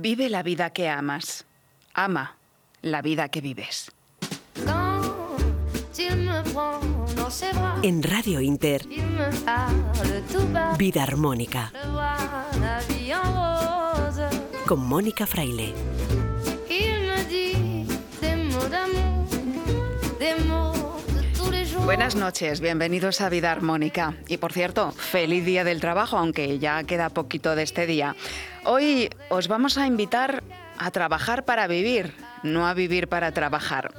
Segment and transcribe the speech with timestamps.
[0.00, 1.44] Vive la vida que amas.
[1.92, 2.36] Ama
[2.82, 3.90] la vida que vives.
[7.82, 8.86] En Radio Inter,
[10.78, 11.72] Vida Armónica.
[14.68, 15.74] Con Mónica Fraile.
[21.88, 24.14] Buenas noches, bienvenidos a Vida Armónica.
[24.28, 28.14] Y por cierto, feliz día del trabajo, aunque ya queda poquito de este día.
[28.64, 30.42] Hoy os vamos a invitar
[30.76, 32.12] a trabajar para vivir,
[32.42, 33.94] no a vivir para trabajar.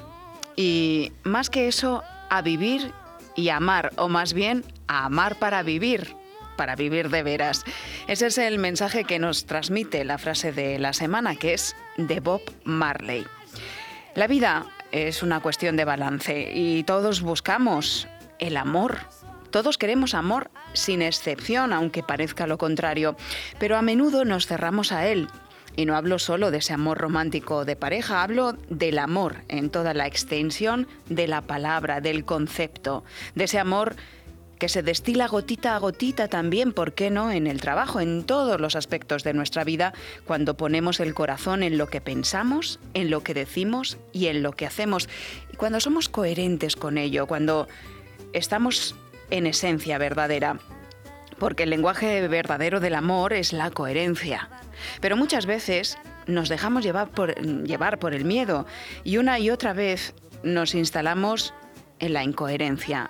[0.56, 2.94] Y más que eso, a vivir
[3.36, 6.16] y amar, o más bien a amar para vivir,
[6.58, 7.64] para vivir de veras.
[8.08, 12.20] Ese es el mensaje que nos transmite la frase de la semana, que es de
[12.20, 13.26] Bob Marley.
[14.14, 18.08] La vida es una cuestión de balance y todos buscamos
[18.40, 18.98] el amor.
[19.52, 23.16] Todos queremos amor sin excepción, aunque parezca lo contrario,
[23.60, 25.28] pero a menudo nos cerramos a él.
[25.76, 29.94] Y no hablo solo de ese amor romántico de pareja, hablo del amor en toda
[29.94, 33.04] la extensión de la palabra, del concepto,
[33.36, 33.96] de ese amor
[34.60, 38.60] que se destila gotita a gotita también, ¿por qué no?, en el trabajo, en todos
[38.60, 39.94] los aspectos de nuestra vida,
[40.26, 44.52] cuando ponemos el corazón en lo que pensamos, en lo que decimos y en lo
[44.52, 45.08] que hacemos.
[45.52, 47.68] Y cuando somos coherentes con ello, cuando
[48.34, 48.96] estamos
[49.32, 50.60] en esencia verdadera.
[51.38, 54.50] Porque el lenguaje verdadero del amor es la coherencia.
[55.00, 57.34] Pero muchas veces nos dejamos llevar por,
[57.66, 58.66] llevar por el miedo
[59.06, 61.54] y una y otra vez nos instalamos
[62.00, 63.10] en la incoherencia.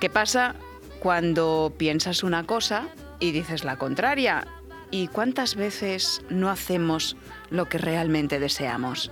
[0.00, 0.54] ¿Qué pasa
[1.00, 4.46] cuando piensas una cosa y dices la contraria.
[4.92, 7.16] ¿Y cuántas veces no hacemos
[7.48, 9.10] lo que realmente deseamos?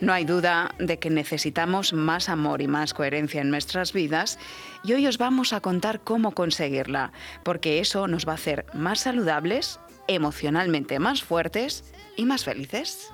[0.00, 4.38] No hay duda de que necesitamos más amor y más coherencia en nuestras vidas
[4.84, 7.12] y hoy os vamos a contar cómo conseguirla,
[7.44, 11.84] porque eso nos va a hacer más saludables, emocionalmente más fuertes
[12.16, 13.10] y más felices.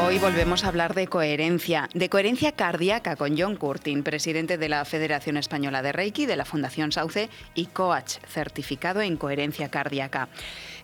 [0.00, 4.84] Hoy volvemos a hablar de coherencia, de coherencia cardíaca con John Curtin, presidente de la
[4.84, 10.28] Federación Española de Reiki, de la Fundación Sauce y coach certificado en coherencia cardíaca.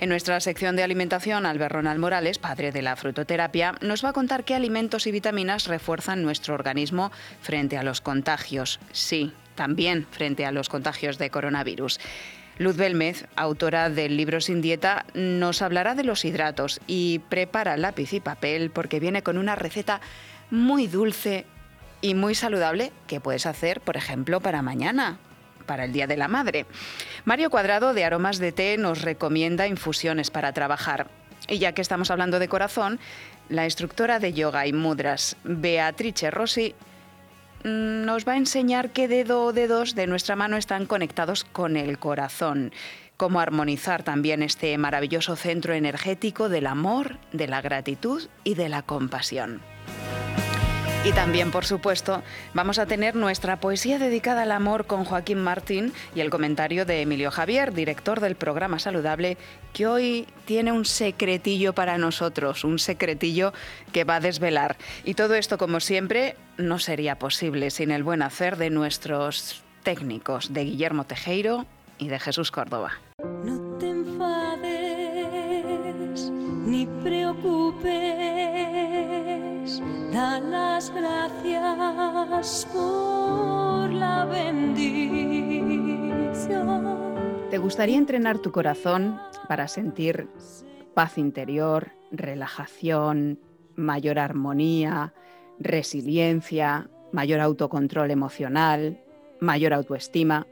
[0.01, 4.15] En nuestra sección de alimentación, Albert Ronald Morales, padre de la frutoterapia, nos va a
[4.15, 8.81] contar qué alimentos y vitaminas refuerzan nuestro organismo frente a los contagios.
[8.93, 12.01] Sí, también frente a los contagios de coronavirus.
[12.57, 18.13] Luz Belmez, autora del libro Sin Dieta, nos hablará de los hidratos y prepara lápiz
[18.13, 20.01] y papel porque viene con una receta
[20.51, 21.47] muy dulce
[22.01, 25.19] y muy saludable que puedes hacer, por ejemplo, para mañana,
[25.67, 26.67] para el Día de la Madre.
[27.25, 31.09] Mario Cuadrado de Aromas de Té nos recomienda infusiones para trabajar.
[31.49, 33.01] Y ya que estamos hablando de corazón,
[33.49, 36.75] la instructora de yoga y mudras, Beatrice Rossi,
[37.65, 41.99] nos va a enseñar qué dedo o dedos de nuestra mano están conectados con el
[41.99, 42.73] corazón,
[43.17, 48.83] cómo armonizar también este maravilloso centro energético del amor, de la gratitud y de la
[48.83, 49.63] compasión.
[51.05, 52.23] Y también, por supuesto,
[52.55, 57.03] vamos a tener nuestra poesía dedicada al amor con Joaquín Martín y el comentario de
[57.03, 59.37] Emilio Javier, director del programa Saludable,
[59.75, 63.53] que hoy tiene un secretillo para nosotros, un secretillo
[63.93, 64.79] que va a desvelar.
[65.05, 70.55] Y todo esto, como siempre, no sería posible sin el buen hacer de nuestros técnicos,
[70.55, 71.67] de Guillermo Tejeiro
[71.99, 72.93] y de Jesús Córdoba.
[73.45, 74.71] No te enfades
[76.67, 78.24] ni preocupes,
[80.12, 85.55] las gracias por la bendición.
[87.51, 90.29] ¿Te gustaría entrenar tu corazón para sentir
[90.95, 93.39] paz interior, relajación,
[93.77, 95.15] mayor armonía,
[95.59, 99.01] resiliencia, mayor autocontrol emocional,
[99.41, 100.47] mayor autoestima?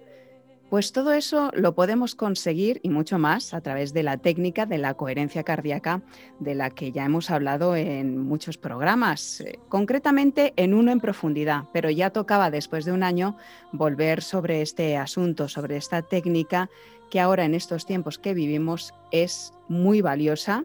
[0.73, 4.79] Pues todo eso lo podemos conseguir y mucho más a través de la técnica de
[4.79, 6.01] la coherencia cardíaca
[6.41, 11.65] de la que ya hemos hablado en muchos programas, eh, concretamente en uno en profundidad,
[11.75, 13.37] pero ya tocaba después de un año
[13.73, 16.71] volver sobre este asunto, sobre esta técnica
[17.11, 20.65] que ahora en estos tiempos que vivimos es muy valiosa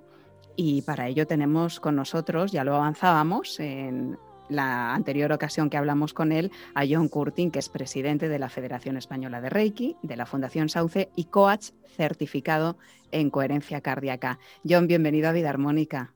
[0.55, 4.17] y para ello tenemos con nosotros, ya lo avanzábamos en
[4.49, 8.49] la anterior ocasión que hablamos con él, a John Curtin, que es presidente de la
[8.49, 12.77] Federación Española de Reiki, de la Fundación Sauce y coach certificado
[13.11, 14.39] en coherencia cardíaca.
[14.67, 16.13] John, bienvenido a Vida Armónica.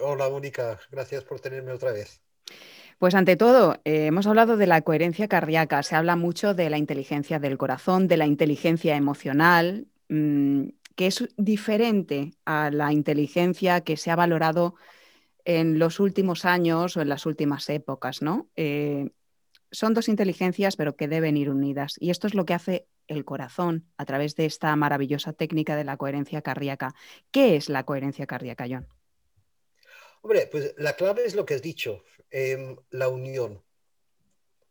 [0.00, 2.20] Hola, Mónica, gracias por tenerme otra vez.
[2.98, 6.78] Pues ante todo, eh, hemos hablado de la coherencia cardíaca, se habla mucho de la
[6.78, 13.96] inteligencia del corazón, de la inteligencia emocional, mmm, que es diferente a la inteligencia que
[13.96, 14.76] se ha valorado
[15.44, 18.50] en los últimos años o en las últimas épocas, ¿no?
[18.56, 19.10] Eh,
[19.70, 21.96] son dos inteligencias, pero que deben ir unidas.
[21.98, 25.84] Y esto es lo que hace el corazón a través de esta maravillosa técnica de
[25.84, 26.94] la coherencia cardíaca.
[27.30, 28.86] ¿Qué es la coherencia cardíaca, John?
[30.22, 33.62] Hombre, pues la clave es lo que has dicho, em, la unión,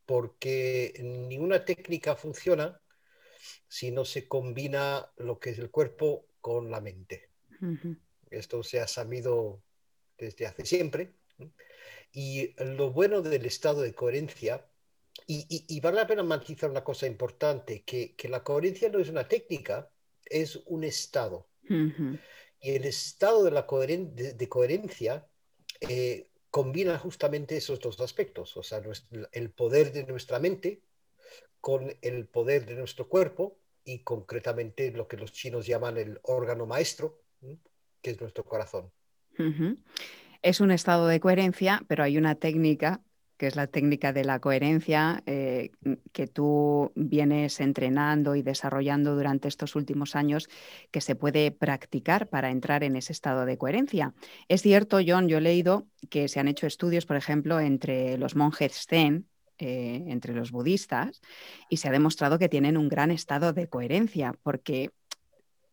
[0.06, 2.82] porque ninguna técnica funciona
[3.68, 7.30] si no se combina lo que es el cuerpo con la mente.
[8.32, 9.62] Esto se ha sabido
[10.18, 11.14] desde hace siempre.
[12.12, 14.66] Y lo bueno del estado de coherencia,
[15.26, 19.90] y, vale la pena matizar una cosa importante, que, la coherencia no es una técnica,
[20.26, 21.48] es un estado.
[21.70, 25.28] Y el estado de, la de, coherencia
[25.82, 28.82] eh, combina justamente esos dos aspectos, o sea,
[29.32, 30.84] el poder de nuestra mente
[31.60, 36.66] con el poder de nuestro cuerpo y concretamente lo que los chinos llaman el órgano
[36.66, 37.22] maestro,
[38.02, 38.92] que es nuestro corazón.
[40.42, 43.02] Es un estado de coherencia, pero hay una técnica
[43.44, 45.72] que es la técnica de la coherencia eh,
[46.12, 50.48] que tú vienes entrenando y desarrollando durante estos últimos años,
[50.92, 54.14] que se puede practicar para entrar en ese estado de coherencia.
[54.48, 58.36] Es cierto, John, yo he leído que se han hecho estudios, por ejemplo, entre los
[58.36, 59.28] monjes zen,
[59.58, 61.22] eh, entre los budistas,
[61.70, 64.92] y se ha demostrado que tienen un gran estado de coherencia, porque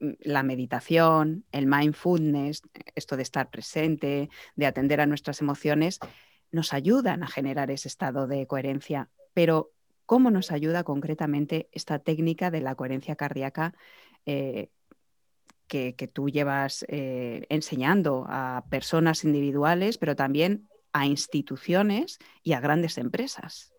[0.00, 2.62] la meditación, el mindfulness,
[2.94, 6.00] esto de estar presente, de atender a nuestras emociones,
[6.50, 9.10] nos ayudan a generar ese estado de coherencia.
[9.34, 9.72] Pero,
[10.06, 13.74] ¿cómo nos ayuda concretamente esta técnica de la coherencia cardíaca
[14.26, 14.70] eh,
[15.68, 22.98] que, tú llevas eh, enseñando a personas individuales, pero también a instituciones y a grandes
[22.98, 23.72] empresas?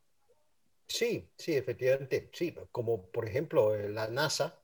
[0.88, 2.30] Sí, sí, efectivamente.
[2.34, 4.61] Sí, como por ejemplo eh, la NASA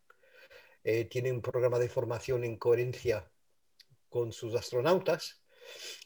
[0.90, 3.30] eh, tiene un programa de formación en coherencia
[4.08, 5.44] con sus astronautas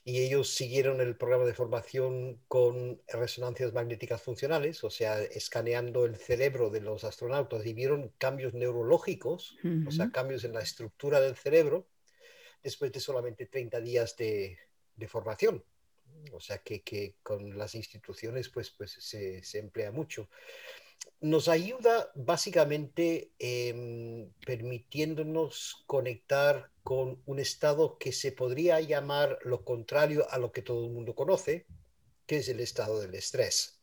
[0.03, 6.15] y ellos siguieron el programa de formación con resonancias magnéticas funcionales, o sea, escaneando el
[6.15, 9.55] cerebro de los astronautas y vieron cambios neurológicos,
[9.85, 11.87] o sea, cambios en la estructura del cerebro,
[12.63, 14.57] después de solamente 30 días de,
[15.07, 15.63] formación.
[16.31, 20.27] O sea, que, con las instituciones pues, pues se, se emplea mucho
[21.21, 30.27] nos ayuda básicamente em, permitiéndonos conectar con un estado que se podría llamar lo contrario
[30.31, 31.67] a lo que todo el mundo conoce,
[32.25, 33.79] que es el estado del estrés.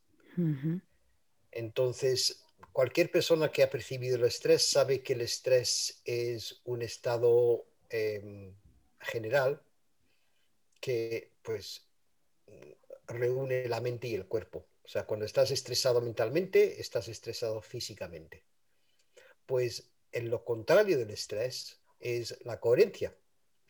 [1.53, 7.67] Entonces, cualquier persona que ha percibido el estrés sabe que el estrés es un estado
[7.89, 8.53] em,
[9.01, 9.63] general
[10.81, 11.89] que pues
[13.07, 14.67] reúne la mente y el cuerpo.
[14.89, 18.43] O sea, cuando estás estresado mentalmente, estás estresado físicamente.
[19.45, 23.15] Pues en lo contrario del estrés es la coherencia.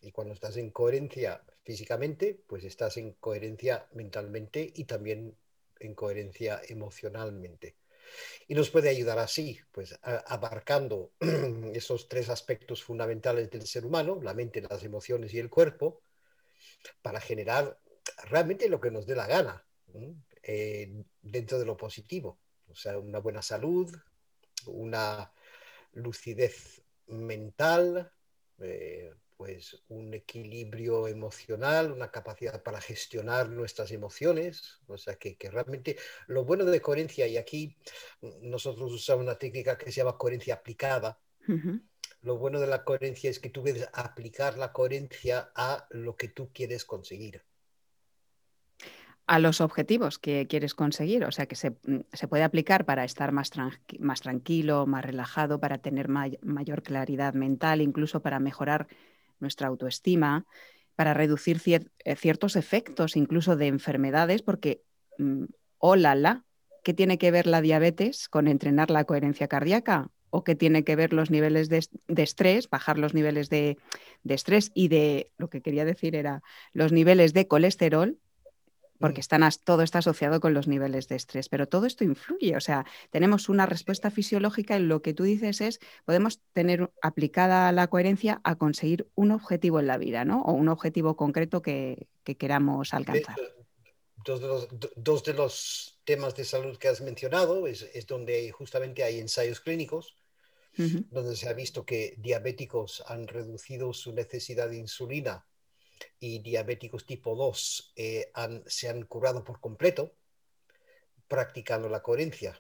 [0.01, 5.37] Y cuando estás en coherencia físicamente, pues estás en coherencia mentalmente y también
[5.81, 7.75] en coherencia emocionalmente.
[8.47, 11.15] Y nos puede ayudar así, pues abarcando
[11.75, 16.01] esos tres aspectos fundamentales del ser humano, la mente, las emociones y el cuerpo,
[17.03, 17.77] para generar
[18.23, 19.65] realmente lo que nos dé la gana.
[20.51, 22.41] Eh, dentro de lo positivo.
[22.69, 23.95] O sea, una buena salud,
[24.65, 25.31] una
[25.93, 28.11] lucidez mental,
[28.59, 34.79] eh, pues un equilibrio emocional, una capacidad para gestionar nuestras emociones.
[34.87, 35.99] O sea, que, realmente
[36.29, 37.77] lo bueno de coherencia, y aquí
[38.41, 41.21] nosotros usamos una técnica que se llama coherencia aplicada.
[42.23, 46.29] Lo bueno de la coherencia es que tú puedes aplicar la coherencia a lo que
[46.29, 47.45] tú quieres conseguir
[49.29, 51.25] a los objetivos que quieres conseguir.
[51.25, 53.51] O sea, que se, mm, puede aplicar para estar más,
[54.01, 58.89] más tranquilo, más relajado, para tener mayor claridad mental, incluso para mejorar
[59.39, 60.47] nuestra autoestima,
[60.97, 64.83] para reducir eh, ciertos efectos incluso de enfermedades, porque,
[65.19, 65.45] mm,
[65.77, 66.45] hola, la,
[66.83, 70.11] ¿qué tiene que ver la diabetes con entrenar la coherencia cardíaca?
[70.31, 71.87] ¿O qué tiene que ver los niveles de,
[72.23, 73.77] estrés, bajar los niveles de,
[74.25, 76.43] de estrés y de, lo que quería decir era,
[76.73, 78.19] los niveles de colesterol
[78.99, 82.61] porque están, todo está asociado con los niveles de estrés, pero todo esto influye, o
[82.61, 87.87] sea, tenemos una respuesta fisiológica y lo que tú dices es, podemos tener aplicada la
[87.89, 90.43] coherencia a conseguir un objetivo en la vida, ¿no?
[90.43, 93.37] O un objetivo concreto que, queramos alcanzar.
[94.23, 98.51] Dos de, los, dos de, los, temas de salud que has mencionado es, es donde
[98.51, 100.17] justamente hay ensayos clínicos,
[100.77, 105.45] donde se ha visto que diabéticos han reducido su necesidad de insulina
[106.21, 108.31] y diabéticos tipo 2 eh,
[108.67, 110.15] se han curado por completo
[111.29, 112.59] practicando la coherencia.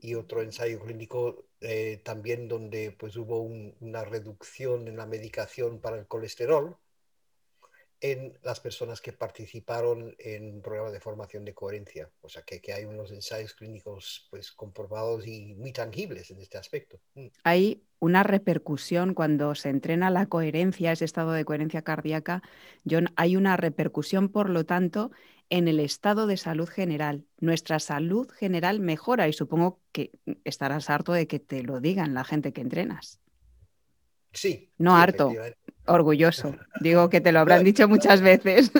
[0.00, 5.98] Y otro ensayo clínico eh, también donde pues, hubo una reducción en la medicación para
[5.98, 6.76] el colesterol
[8.00, 12.10] en las personas que participaron en un programa de formación de coherencia.
[12.20, 16.58] O sea, que, que hay unos ensayos clínicos pues, comprobados y muy tangibles en este
[16.58, 17.00] aspecto.
[17.14, 17.26] Mm.
[17.44, 22.42] Hay una repercusión cuando se entrena la coherencia, ese estado de coherencia cardíaca,
[22.88, 25.10] John, hay una repercusión, por lo tanto,
[25.50, 27.24] en el estado de salud general.
[27.40, 30.12] Nuestra salud general mejora y supongo que
[30.44, 33.20] estarás harto de que te lo digan la gente que entrenas.
[34.32, 34.70] Sí.
[34.78, 35.32] No sí, harto.
[35.88, 36.56] Orgulloso.
[36.80, 38.70] Digo que te lo habrán dicho muchas veces.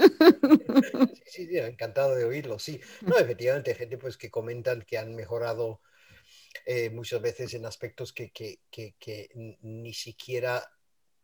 [1.27, 2.81] Sí, sí, encantado de oírlo, sí.
[3.03, 5.81] No, efectivamente, gente pues que comentan que han mejorado
[6.67, 9.29] eh, muchas veces en aspectos que, que- que-
[9.63, 10.63] ni siquiera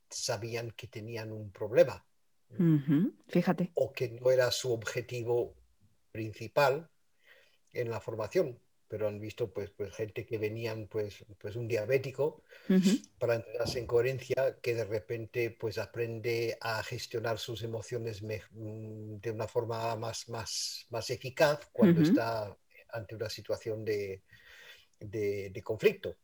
[0.08, 2.06] sabían que tenían un problema
[3.28, 3.72] Fíjate.
[3.74, 5.56] o que no era su objetivo
[6.12, 6.88] principal
[7.72, 8.60] en la formación,
[8.94, 12.44] pero han visto pues, pues gente que venían pues, pues un diabético
[13.18, 19.30] para entrenarse en coherencia, que de repente pues aprende a gestionar sus emociones mm, de
[19.32, 22.56] una forma más, más, más eficaz cuando está
[22.90, 24.22] ante una situación de,
[25.00, 26.14] de- de conflicto,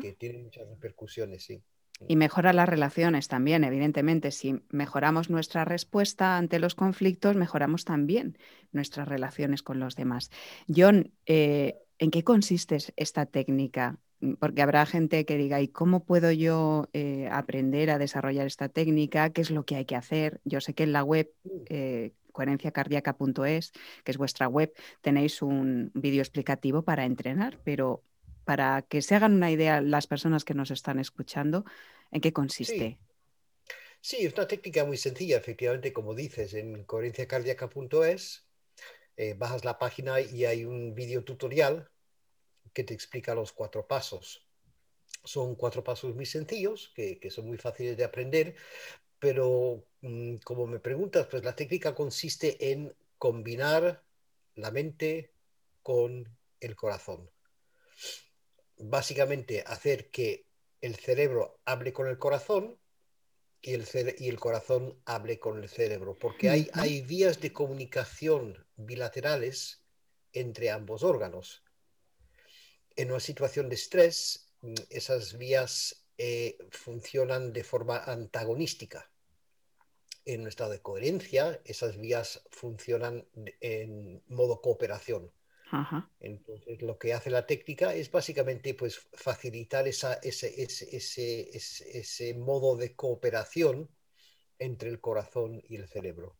[0.00, 1.62] que, tiene muchas repercusiones, sí.
[2.08, 4.30] Y mejora las relaciones también, evidentemente.
[4.30, 8.38] Si mejoramos nuestra respuesta ante los conflictos, mejoramos también
[8.72, 10.30] nuestras relaciones con los demás.
[10.66, 14.00] John, eh, ¿en qué consiste es- esta técnica?
[14.20, 18.70] Mm, Porque habrá gente que diga, ¿y cómo puedo yo eh, aprender a desarrollar esta
[18.70, 19.30] técnica?
[19.32, 20.40] ¿Qué es lo que hay que hacer?
[20.44, 21.66] Yo sé que en la web Mm.
[21.66, 23.72] eh, coherenciacardíaca.es,
[24.04, 28.04] que es vuestra web, tenéis un vídeo explicativo para entrenar, pero
[28.44, 31.64] para que se hagan una idea las personas que nos están escuchando,
[32.12, 33.00] ¿en qué consiste?
[34.00, 38.46] Sí, es una técnica muy sencilla, efectivamente, como dices, en coherenciacardíaca.es
[39.20, 41.90] eh, bajas la página y hay un video tutorial
[42.72, 44.48] que te explica los cuatro pasos.
[45.24, 48.56] Son cuatro pasos muy sencillos, que, que son muy fáciles de aprender,
[49.18, 54.02] pero mm, como me preguntas, pues la técnica consiste en combinar
[54.54, 55.34] la mente
[55.82, 56.26] con
[56.58, 57.28] el corazón.
[58.78, 60.46] Básicamente hacer que
[60.80, 62.78] el cerebro hable con el corazón
[63.60, 67.52] y el, cere- y el corazón hable con el cerebro, porque hay, hay vías de
[67.52, 69.82] comunicación bilaterales
[70.32, 71.62] entre ambos órganos.
[72.96, 79.10] En una situación de estrés, mm, esas vías eh, funcionan de forma antagonística.
[80.24, 83.26] En un estado de coherencia, esas vías funcionan
[83.60, 85.32] en modo cooperación.
[85.70, 86.10] Ajá.
[86.20, 91.98] Entonces, lo que hace la técnica es básicamente pues, facilitar esa, ese, ese, ese, ese,
[91.98, 93.88] ese modo de cooperación
[94.58, 96.36] entre el corazón y el cerebro.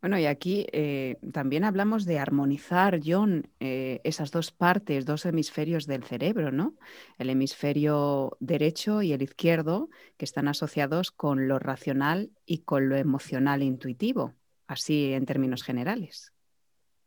[0.00, 5.86] Bueno, y aquí eh, también hablamos de armonizar, John, eh, esas dos partes, dos hemisferios
[5.86, 6.76] del cerebro, ¿no?
[7.18, 12.96] El hemisferio derecho y el izquierdo, que están asociados con lo racional y con lo
[12.96, 14.34] emocional intuitivo,
[14.66, 16.32] así en términos generales.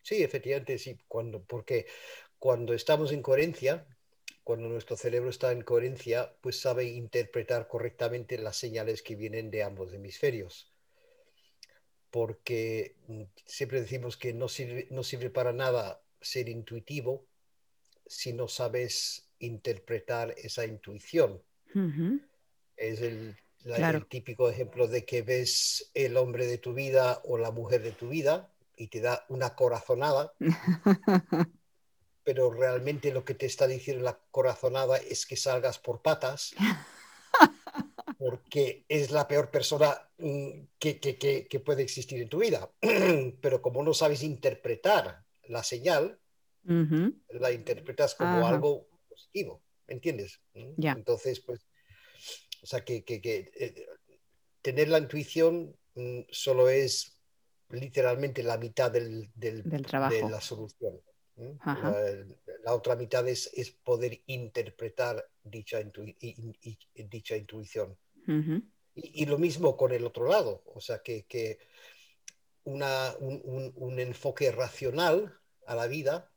[0.01, 1.85] Sí, efectivamente, sí, cuando, porque
[2.39, 3.85] cuando estamos en coherencia,
[4.43, 9.63] cuando nuestro cerebro está en coherencia, pues sabe interpretar correctamente las señales que vienen de
[9.63, 10.73] ambos hemisferios.
[12.11, 17.25] Porque mm, siempre decimos que no sirve, no sirve para nada ser intuitivo
[18.05, 21.41] si no sabes interpretar esa intuición.
[22.77, 23.97] Es el, la- Claro.
[23.99, 27.91] el típico ejemplo de que ves el hombre de tu vida o la mujer de
[27.91, 30.33] tu vida y te da una corazonada,
[32.23, 36.53] pero realmente lo que te está diciendo la corazonada es que salgas por patas,
[38.29, 42.69] porque es la peor persona mm, que, que- que- que puede existir en tu vida.
[43.41, 46.19] Pero como no sabes interpretar la señal,
[47.29, 50.41] la interpretas como algo positivo, ¿me entiendes?
[50.53, 50.73] ¿Mm?
[50.77, 50.91] Ya.
[50.91, 51.61] Entonces, pues,
[52.61, 53.85] o sea, que, que- que, eh,
[54.61, 57.17] tener la intuición mm, solo es
[57.69, 60.29] literalmente la mitad del, del- Del de trabajo.
[60.29, 60.99] la solución.
[61.65, 61.95] La,
[62.63, 65.79] la otra mitad es, es poder interpretar dicha
[67.37, 67.95] intuición.
[68.95, 71.59] Y, y lo mismo con el otro lado, o sea, que, que
[72.63, 76.31] una- un, un- un enfoque racional a la vida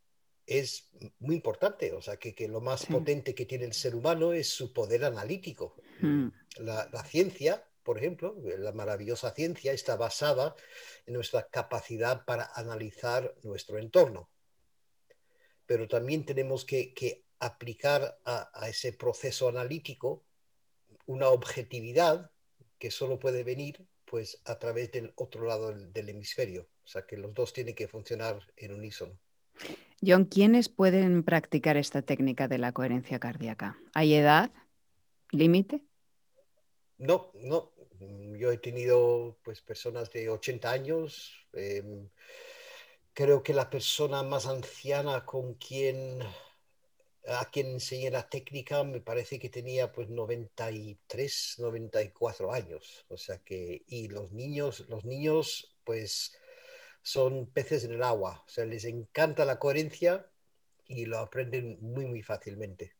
[0.45, 2.87] es muy importante, o sea, que, que lo más Sí.
[2.93, 5.75] potente que tiene el ser humano es su poder analítico.
[6.01, 6.27] Mm.
[6.59, 10.55] La, la ciencia, por ejemplo, la maravillosa ciencia está basada
[11.05, 14.29] en nuestra capacidad para analizar nuestro entorno.
[15.65, 20.25] Pero también tenemos que, que aplicar a, a ese proceso analítico
[21.05, 22.31] una objetividad
[22.79, 26.69] que solo puede venir pues a través del otro lado del, del hemisferio.
[26.83, 29.19] O sea que los dos tienen que funcionar en unísono.
[30.01, 33.77] John, ¿quiénes pueden practicar esta técnica de la coherencia cardíaca?
[33.93, 34.51] ¿Hay edad?
[35.31, 35.83] ¿Límite?
[36.97, 37.73] No, no,
[38.39, 41.31] Yo he tenido pues personas de 80 años.
[41.53, 42.09] em,
[43.13, 46.19] creo que la persona más anciana con quien
[47.39, 53.05] a quien enseñé la técnica me parece que tenía pues 93, 94 años.
[53.09, 56.35] O sea que, y los niños, los niños pues
[57.01, 58.43] son peces en el agua.
[58.45, 60.27] O sea, les encanta la coherencia
[60.87, 62.93] y lo aprenden muy, muy fácilmente.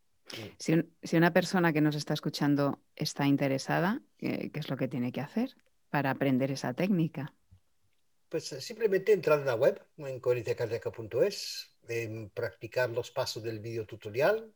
[0.60, 4.78] Si, un- si una persona que nos está escuchando está interesada, eh, ¿qué es lo
[4.78, 5.56] que tiene que hacer
[5.90, 7.34] para aprender esa técnica?
[8.30, 11.71] Pues simplemente entrar en la web, en coherenciacardíaca.es,
[12.34, 14.54] practicar los pasos del video tutorial,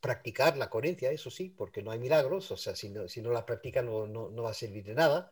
[0.00, 3.30] practicar la coherencia, eso sí, porque no hay milagros, o sea, si no, si no
[3.30, 5.30] la practica no, no, no va a servir de nada,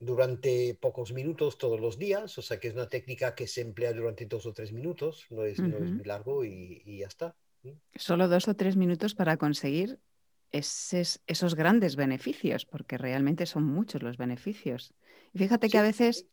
[0.00, 3.92] durante pocos minutos todos los días, o sea que es una técnica que se emplea
[3.92, 7.36] durante dos o tres minutos, no es, no es muy largo y, y ya está.
[7.94, 10.00] Solo dos o tres minutos para conseguir
[10.52, 14.94] eses- esos grandes beneficios, porque realmente son muchos los beneficios.
[15.34, 16.26] Y fíjate que a veces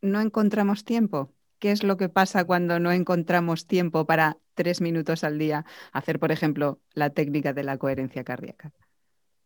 [0.00, 1.34] no encontramos tiempo.
[1.58, 6.18] ¿Qué es lo que pasa cuando no encontramos tiempo para tres minutos al día hacer,
[6.18, 8.72] por ejemplo, la técnica de la coherencia cardíaca?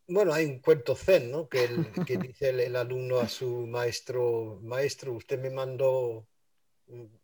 [0.07, 1.49] Bueno, hay un cuento zen, ¿no?
[1.49, 6.27] Que, el, que dice el, el alumno a su maestro, maestro, usted me mandó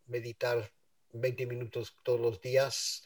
[0.07, 0.71] meditar
[1.13, 3.05] 20 minutos todos los días,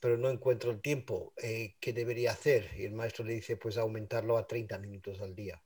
[0.00, 1.32] pero no encuentro el tiempo.
[1.36, 2.70] eh, ¿qué debería hacer?
[2.76, 5.62] Y el maestro le dice, pues aumentarlo a 30 minutos al día.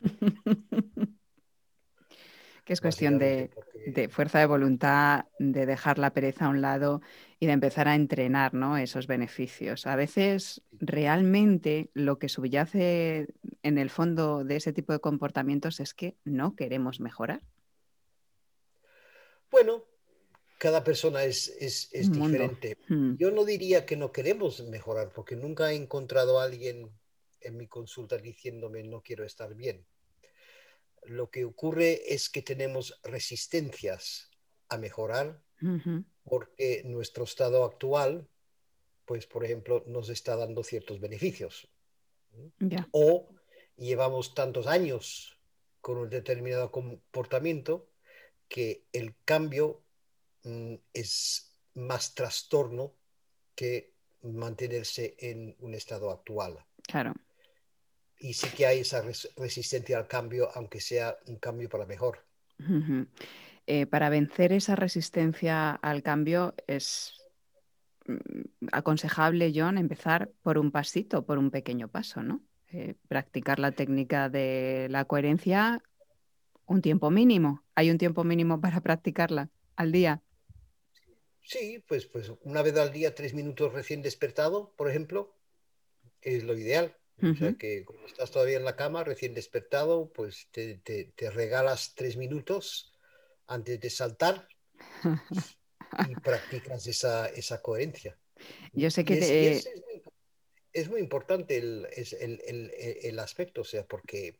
[2.64, 3.50] que es cuestión de,
[4.10, 7.02] fuerza de voluntad, de dejar la pereza a un lado
[7.40, 8.76] y de empezar a entrenar ¿no?
[8.76, 9.86] esos beneficios.
[9.86, 13.26] A veces realmente lo que subyace
[13.62, 17.42] en el fondo de ese tipo de comportamientos es que no queremos mejorar.
[19.50, 19.84] Bueno,
[20.58, 22.78] cada persona es, es, es diferente.
[22.88, 23.16] Hmm.
[23.16, 26.90] Yo no diría que no queremos mejorar, porque nunca he encontrado a alguien
[27.40, 29.84] en mi consulta diciéndome no quiero estar bien.
[31.04, 34.30] Lo que ocurre es que tenemos resistencias
[34.68, 35.42] a mejorar
[36.24, 38.28] porque nuestro estado actual,
[39.04, 41.68] pues por ejemplo, nos está dando ciertos beneficios.
[42.92, 43.28] O
[43.76, 45.38] llevamos tantos años
[45.80, 47.88] con un determinado comportamiento
[48.48, 49.82] que el cambio
[50.44, 52.94] mm, es más trastorno
[53.54, 56.64] que mantenerse en un estado actual.
[56.86, 57.14] Claro.
[58.22, 62.20] Y sí que hay esa res- resistencia al cambio, aunque sea un cambio para mejor.
[63.66, 67.14] Eh, para vencer esa resistencia al cambio es
[68.06, 72.42] mm, aconsejable, John, empezar por un pasito, por un pequeño paso, ¿no?
[72.72, 75.82] Eh, practicar la técnica de la coherencia
[76.66, 77.64] un tiempo mínimo.
[77.74, 80.22] ¿Hay un tiempo mínimo para practicarla al día?
[81.42, 85.34] Sí, pues, pues una vez al día, tres minutos recién despertado, por ejemplo,
[86.22, 86.96] es lo ideal.
[87.20, 91.30] O sea que como estás todavía en la cama, recién despertado, pues te, te- te
[91.30, 92.92] regalas tres minutos
[93.46, 94.48] antes de saltar
[95.98, 98.18] y practicas esa, esa coherencia.
[98.72, 100.02] Yo sé que es, te- es- es muy,
[100.72, 104.38] es muy importante el, el, el- el- el aspecto, o sea, porque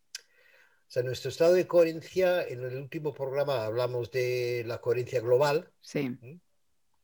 [0.89, 5.73] o sea, nuestro estado de coherencia, en el último programa hablamos de la coherencia global,
[5.81, 6.19] Sí,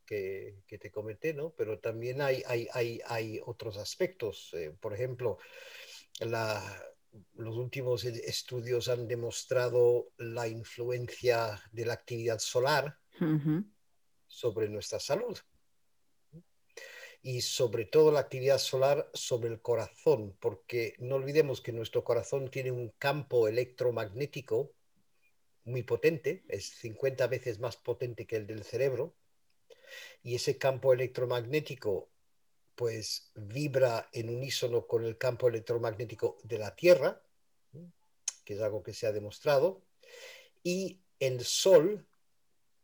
[0.08, 1.50] que, que te comenté, ¿no?
[1.50, 4.54] Pero también hay, hay, hay, hay otros aspectos.
[4.54, 5.38] eh, por ejemplo,
[6.20, 6.82] la,
[7.34, 12.98] los últimos e- estudios han demostrado la influencia de la actividad solar
[14.26, 15.36] sobre nuestra salud
[17.20, 22.50] y sobre todo la actividad solar sobre el corazón, porque no olvidemos que nuestro corazón
[22.50, 24.72] tiene un campo electromagnético
[25.64, 29.14] muy potente, es 50 veces más potente que el del cerebro,
[30.22, 32.10] y ese campo electromagnético
[32.78, 37.20] pues vibra en unísono con el campo electromagnético de la Tierra,
[38.44, 39.82] que es algo que se ha demostrado,
[40.62, 42.06] y el Sol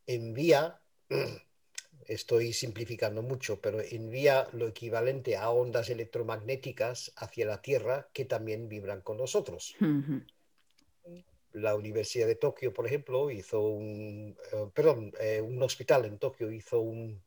[0.05, 0.81] envía,
[2.07, 8.69] estoy simplificando mucho, pero envía lo equivalente a ondas electromagnéticas hacia la Tierra que también
[8.69, 9.77] vibran con nosotros.
[11.55, 16.51] La Universidad de Tokio, por ejemplo, hizo un, eh, perdón, eh, un hospital en Tokio
[16.51, 17.23] hizo un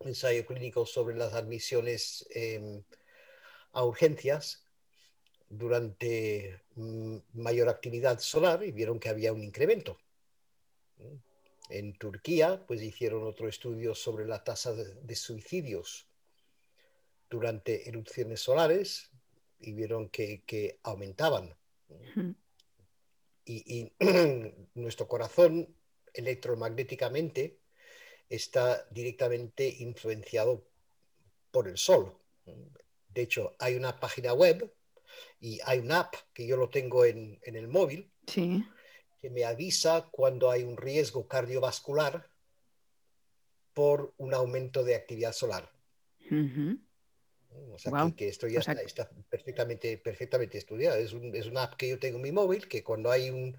[0.00, 2.82] ensayo clínico sobre las admisiones eh,
[3.72, 4.62] a urgencias
[5.48, 9.98] durante mm, mayor actividad solar y vieron que había un incremento.
[11.70, 16.08] En Turquía, pues hicieron otro estudio sobre la tasa de, de suicidios
[17.30, 19.10] durante erupciones solares
[19.58, 21.56] y vieron que, que aumentaban.
[21.88, 22.34] Ujú.
[23.46, 23.92] Y, y
[24.74, 25.74] nuestro corazón
[26.12, 27.58] electromagnéticamente
[28.28, 30.66] está directamente influenciado
[31.50, 32.18] por el sol.
[33.08, 34.70] De hecho, hay una página web
[35.40, 38.64] Y hay una app que yo lo tengo en, en el móvil Sí.
[39.22, 42.28] que me avisa cuando hay un riesgo cardiovascular
[43.72, 45.70] por un aumento de actividad solar.
[47.72, 48.08] O sea, Guau.
[48.08, 50.96] que, que esto ya O sea está, está perfectamente, perfectamente estudiado.
[50.98, 53.56] Es, un- es una app que yo tengo en mi móvil que cuando hay un,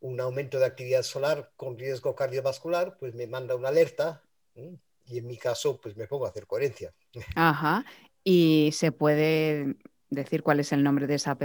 [0.00, 4.24] un aumento de actividad solar con riesgo cardiovascular, pues me manda una alerta
[4.54, 4.78] ¿m?
[5.06, 6.94] y en mi caso, pues me pongo a hacer coherencia.
[7.34, 7.84] Ajá.
[8.24, 9.76] ¿Y se puede
[10.10, 11.42] decir cuál es el nombre de esa app?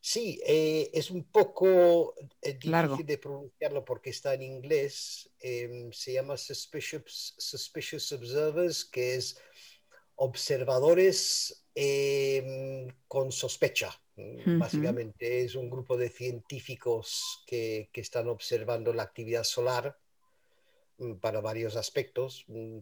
[0.00, 2.96] Sí, eh, es un poco eh, difícil Largo.
[3.06, 5.30] de pronunciarlo porque está en inglés.
[5.40, 9.38] em, se llama Suspicious, Suspicious Observers, que es
[10.16, 13.90] observadores em, con sospecha.
[14.58, 19.98] Básicamente es un grupo de científicos que, que están observando la actividad solar
[20.98, 22.44] mm, para varios aspectos.
[22.46, 22.78] Mm,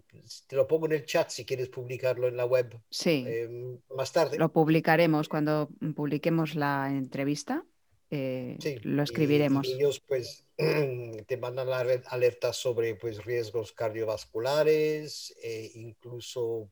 [0.47, 4.13] Te lo pongo en el chat si quieres publicarlo en la web Sí, em, más
[4.13, 4.37] tarde.
[4.39, 7.65] lo publicaremos cuando publiquemos la entrevista.
[8.11, 9.67] eh, Sí, lo escribiremos.
[9.67, 10.45] Y, ellos pues
[11.27, 16.69] te mandan la alertas sobre pues riesgos cardiovasculares, eh, incluso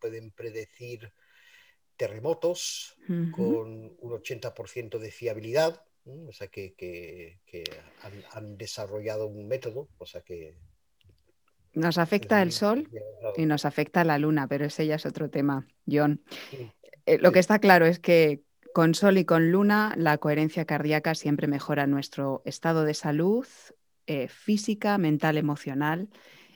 [0.00, 1.12] pueden predecir
[1.96, 2.96] terremotos
[3.30, 7.64] con un 80% de fiabilidad, o sea que, que- que
[8.02, 10.56] han, han desarrollado un método, o sea que...
[11.74, 12.88] Nos afecta el sol
[13.36, 16.22] y nos afecta la luna, pero ese ya es otro tema, John.
[16.50, 16.70] Sí.
[17.06, 17.34] Eh, lo Sí.
[17.34, 21.86] que está claro es que con sol y con luna la coherencia cardíaca siempre mejora
[21.86, 23.46] nuestro estado de salud
[24.06, 26.08] eh, física, mental, emocional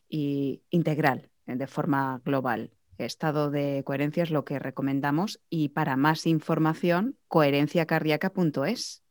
[0.08, 2.70] y integral, eh, de forma global.
[3.06, 9.02] Estado de coherencia es lo que recomendamos y para más información, coherenciacardíaca.es.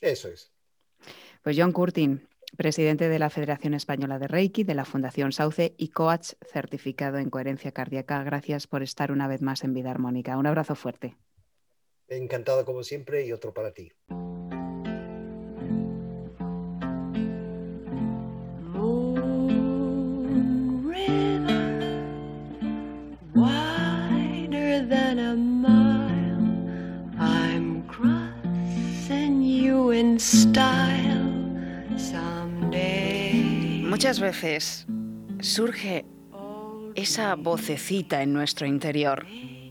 [0.00, 0.52] Eso es.
[1.42, 5.88] Pues John Curtin, presidente de la Federación Española de Reiki, de la Fundación Sauce y
[5.88, 10.36] coach certificado en coherencia cardíaca, gracias por estar una vez más en Vida Armónica.
[10.36, 11.16] Un abrazo fuerte.
[12.08, 13.92] Encantado como siempre y otro para ti.
[30.02, 33.84] In style someday.
[33.88, 34.84] Muchas veces
[35.40, 36.04] surge
[36.96, 39.26] esa vocecita en nuestro interior,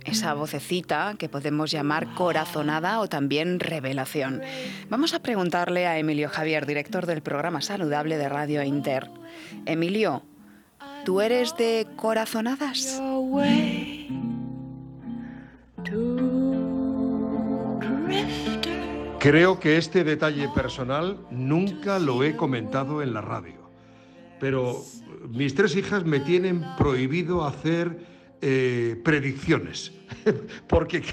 [0.06, 4.42] esa vocecita que podemos llamar corazonada o también revelación.
[4.90, 9.10] Vamos a preguntarle a Emilio Javier, director del programa saludable de Radio Inter.
[9.66, 10.24] Emilio,
[11.04, 13.02] ¿tú eres de corazonadas?
[19.22, 23.70] Creo que este detalle personal nunca lo he comentado en la radio,
[24.40, 24.84] pero
[25.30, 28.00] mis tres hijas me tienen prohibido hacer
[28.42, 29.92] eh, predicciones,
[30.68, 31.04] porque,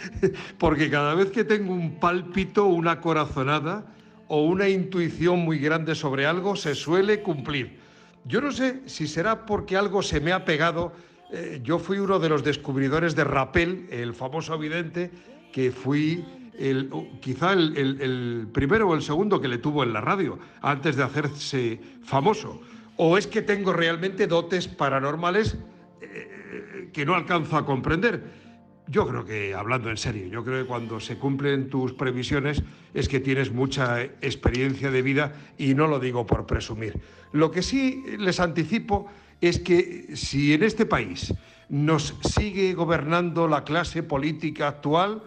[0.58, 3.86] porque cada vez que tengo un pálpito, una corazonada
[4.28, 7.78] o una intuición muy grande sobre algo, se suele cumplir.
[8.26, 10.92] Yo no sé si será porque algo se me ha pegado.
[11.32, 15.10] eh, yo fui uno de los descubridores de Rappel, el famoso vidente,
[15.52, 16.22] que fui
[16.58, 16.90] el,
[17.20, 21.80] quizá el primero o el segundo que le tuvo en la radio, antes de hacerse
[22.02, 22.60] famoso.
[22.96, 25.56] O es que tengo realmente dotes paranormales
[26.00, 28.46] eh, que no alcanzo a comprender.
[28.88, 32.62] Yo creo que, hablando en serio, yo creo que cuando se cumplen tus previsiones
[32.94, 37.00] es que tienes mucha experiencia de vida y no lo digo por presumir.
[37.32, 39.08] Lo que sí les anticipo
[39.40, 41.34] es que si en este país
[41.68, 45.22] nos sigue gobernando la clase política actual,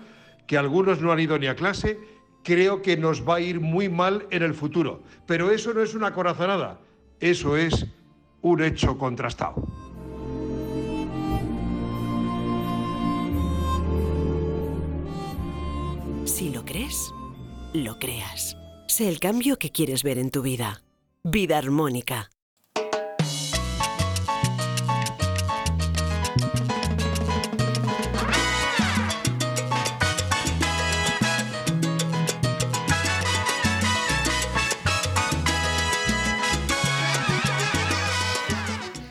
[0.50, 2.00] que algunos no han ido ni a clase,
[2.44, 5.04] creo que nos va a ir muy mal en el futuro.
[5.28, 6.80] Pero eso no es una corazonada,
[7.20, 7.86] eso es
[8.42, 9.64] un hecho contrastado.
[16.26, 17.14] Si lo crees,
[17.76, 18.58] lo creas.
[18.88, 20.82] Sé el cambio que quieres ver en tu vida.
[21.24, 22.32] Vida armónica.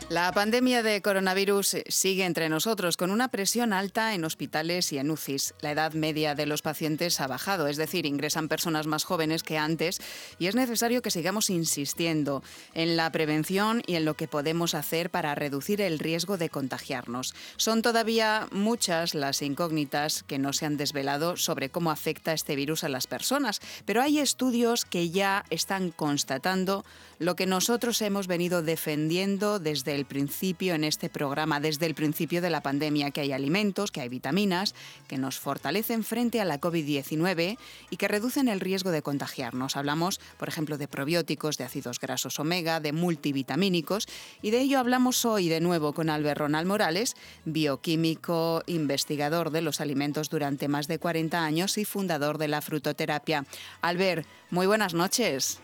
[0.09, 5.11] La pandemia de coronavirus sigue entre nosotros con una presión alta en hospitales y en
[5.11, 5.53] UCIs.
[5.61, 9.59] La edad media de los pacientes ha bajado, es decir, ingresan personas más jóvenes que
[9.59, 10.01] antes
[10.39, 12.41] y es necesario que sigamos insistiendo
[12.73, 17.35] en la prevención y en lo que podemos hacer para reducir el riesgo de contagiarnos.
[17.57, 22.83] Son todavía muchas las incógnitas que no se han desvelado sobre cómo afecta este virus
[22.83, 26.83] a las personas, pero hay estudios que ya están constatando
[27.19, 32.41] lo que nosotros hemos venido defendiendo desde el principio en este programa, desde el principio
[32.41, 34.75] de la pandemia, que hay alimentos, que hay vitaminas,
[35.07, 37.57] que nos fortalecen frente a la COVID-19
[37.89, 39.77] y que reducen el riesgo de contagiarnos.
[39.77, 44.07] Hablamos, por ejemplo, de probióticos, de ácidos grasos omega, de multivitamínicos
[44.41, 49.79] y de ello hablamos hoy de nuevo con Albert Ronald Morales, bioquímico, investigador de los
[49.79, 53.45] alimentos durante más de 40 años y fundador de la frutoterapia.
[53.81, 55.61] Albert, muy buenas noches.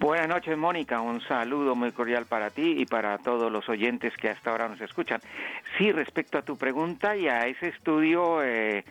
[0.00, 1.00] Buenas noches, Mónica.
[1.00, 4.80] Un saludo muy cordial para ti y para todos los oyentes que hasta ahora nos
[4.80, 5.20] escuchan.
[5.76, 8.84] Sí, respecto a tu pregunta y a ese estudio, eh,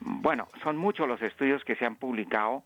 [0.00, 2.64] bueno, son muchos los estudios que se han publicado,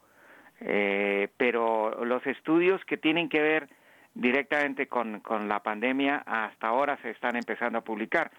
[0.61, 3.69] eh, pero los estudios que tienen que ver
[4.15, 8.31] directamente con, con la pandemia hasta ahora se están empezando a publicar.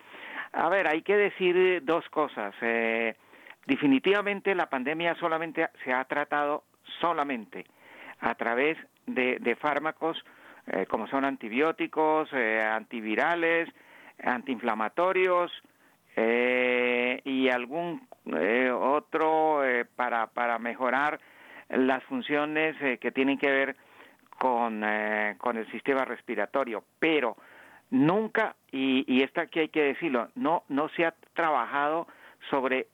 [0.51, 2.55] A ver, hay que decir dos cosas.
[2.61, 3.15] Eh,
[3.67, 6.63] definitivamente la pandemia solamente se ha tratado
[6.99, 7.65] solamente
[8.19, 10.23] a través de, fármacos
[10.67, 13.69] eh, como son antibióticos, eh, antivirales,
[14.23, 15.51] antiinflamatorios
[16.15, 18.07] eh, y algún
[18.79, 19.61] otro
[19.97, 21.19] para, para mejorar
[21.67, 23.75] las funciones que tienen que ver
[24.39, 24.81] con,
[25.37, 26.85] con el sistema respiratorio.
[26.99, 27.35] Pero
[27.89, 32.07] nunca, y, esto aquí hay que decirlo, no, no se ha trabajado
[32.49, 32.87] sobre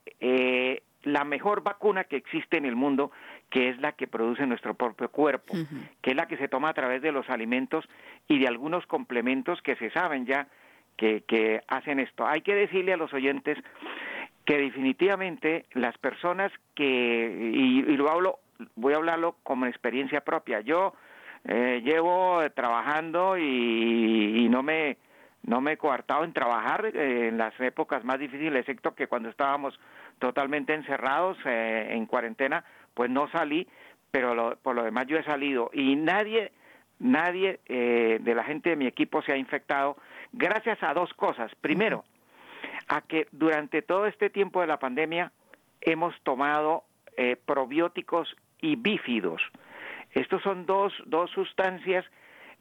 [1.04, 3.12] la mejor vacuna que existe en el mundo,
[3.50, 5.54] que es la que produce nuestro propio cuerpo,
[6.02, 7.88] que es la que se toma a través de los alimentos
[8.28, 10.48] y de algunos complementos que se saben ya
[10.98, 12.28] que, que hacen esto.
[12.28, 13.58] Hay que decirle a los oyentes
[14.50, 18.40] que definitivamente las personas que, y, lo hablo,
[18.76, 20.96] voy a hablarlo como experiencia propia, yo
[21.46, 24.98] eh, llevo trabajando y, no me
[25.44, 29.80] no me he coartado en trabajar en las épocas más difíciles, excepto que cuando estábamos
[30.20, 33.68] totalmente encerrados eh, en cuarentena, pues no salí,
[34.12, 36.52] pero por lo demás yo he salido y nadie,
[37.00, 39.98] nadie eh, de la gente de mi equipo se ha infectado
[40.34, 41.54] gracias a dos cosas.
[41.62, 42.04] Primero,
[42.88, 45.32] a que durante todo este tiempo de la pandemia
[45.82, 46.84] hemos tomado
[47.18, 49.42] eh, probióticos y bífidos.
[50.12, 52.06] Estos son dos, dos sustancias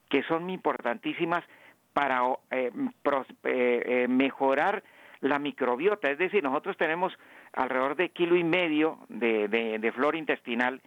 [0.09, 1.45] que son importantísimas
[1.93, 2.23] para
[4.09, 4.85] mejorar
[5.21, 6.11] la microbiota.
[6.11, 7.13] Es decir, nosotros tenemos
[7.59, 10.81] alrededor de kilo y medio de, de, flora intestinal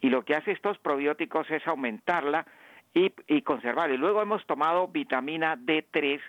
[0.00, 2.46] y lo que hace estos probióticos es aumentarla
[2.92, 3.94] y, y conservarla.
[3.94, 6.20] Y luego hemos tomado vitamina D3,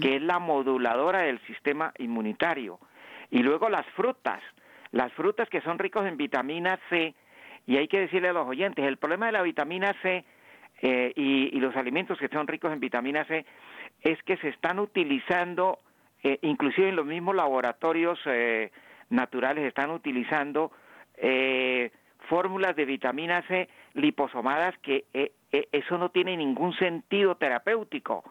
[0.00, 2.80] que es la moduladora del sistema inmunitario.
[3.30, 4.40] Y luego las frutas,
[4.92, 7.14] las frutas que son ricos en vitamina C,
[7.66, 10.24] y hay que decirle a los oyentes, el problema de la vitamina C
[10.80, 13.44] eh, y, y, los alimentos que son ricos en vitamina C
[14.00, 15.80] es que se están utilizando,
[16.22, 18.70] eh, inclusive en los mismos laboratorios eh,
[19.10, 20.72] naturales están utilizando
[21.16, 21.90] eh,
[22.28, 28.24] fórmulas de vitamina C liposomadas que eh, eh, eso no tiene ningún sentido terapéutico.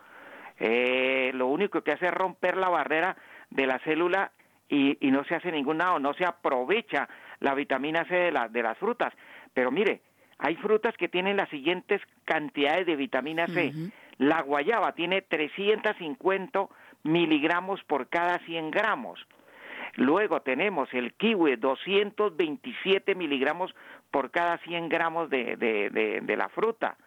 [0.59, 3.15] lo único que hace es romper la barrera
[3.49, 4.31] de la célula
[4.69, 7.07] y, no se hace ningún nada, no se aprovecha
[7.39, 9.13] la vitamina C de, de las frutas.
[9.53, 10.01] Pero mire,
[10.39, 13.71] hay frutas que tienen las siguientes cantidades de vitamina C.
[14.17, 16.67] La guayaba tiene 350
[17.03, 19.25] miligramos por cada 100 gramos.
[19.97, 23.73] Luego tenemos el kiwi, 227 miligramos
[24.11, 26.97] por cada 100 gramos de, de, la fruta.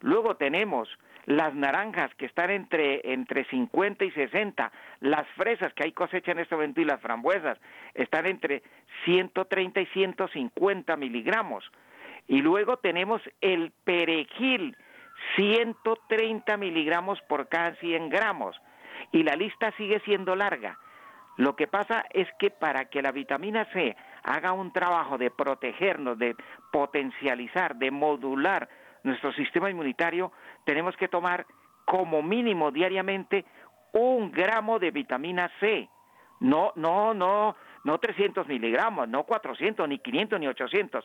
[0.00, 0.88] Luego tenemos
[1.24, 6.38] las naranjas que están entre, entre 50 y 60, las fresas que hay cosecha en
[6.38, 7.58] este momento y las frambuesas
[7.94, 8.62] están entre
[9.04, 11.64] 130 y 150 miligramos.
[12.28, 14.76] Y luego tenemos el perejil,
[15.34, 18.54] 130 miligramos por cada 100 gramos.
[19.10, 20.78] Y la lista sigue siendo larga.
[21.36, 26.18] Lo que pasa es que para que la vitamina C haga un trabajo de protegernos,
[26.18, 26.34] de
[26.72, 28.68] potencializar, de modular
[29.02, 30.32] nuestro sistema inmunitario,
[30.64, 31.46] tenemos que tomar
[31.84, 33.44] como mínimo diariamente
[33.92, 35.88] un gramo de vitamina C.
[36.40, 41.04] No, no, no, no 300 miligramos, no 400, ni 500, ni 800.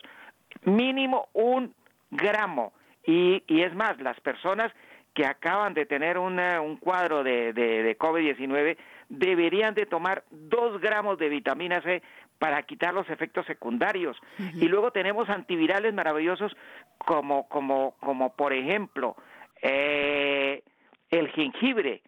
[0.64, 1.74] Mínimo un
[2.10, 2.72] gramo.
[3.04, 4.72] Y, y es más, las personas
[5.14, 8.76] que acaban de tener un cuadro de, de, de COVID-19
[9.12, 12.02] deberían de tomar dos gramos de vitamina C
[12.38, 14.16] para quitar los efectos secundarios.
[14.38, 16.56] Y luego tenemos antivirales maravillosos
[16.98, 19.14] como, como, como por ejemplo,
[19.60, 20.62] eh,
[21.10, 22.02] el jengibre,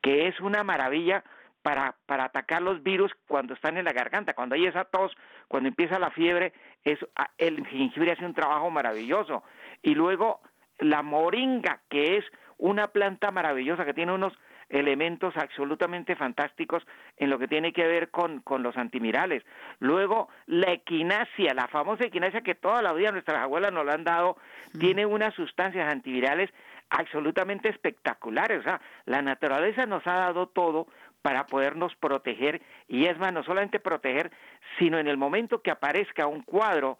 [0.00, 1.22] que es una maravilla
[1.62, 5.12] para, para atacar los virus cuando están en la garganta, cuando hay esa tos,
[5.48, 9.44] cuando empieza la fiebre, es, ah, el jengibre hace un trabajo maravilloso.
[9.82, 10.40] Y luego
[10.78, 12.24] la moringa, que es
[12.56, 14.32] una planta maravillosa que tiene unos
[14.68, 19.44] elementos absolutamente fantásticos en lo que tiene que ver con, con los antimirales.
[19.78, 24.04] Luego, la equinacia, la famosa equinacia que toda la vida nuestras abuelas nos la han
[24.04, 24.36] dado,
[24.78, 26.50] tiene unas sustancias antivirales
[26.90, 28.60] absolutamente espectaculares.
[28.60, 30.86] O sea, la naturaleza nos ha dado todo
[31.22, 34.30] para podernos proteger y es más, no solamente proteger,
[34.78, 36.98] sino en el momento que aparezca un cuadro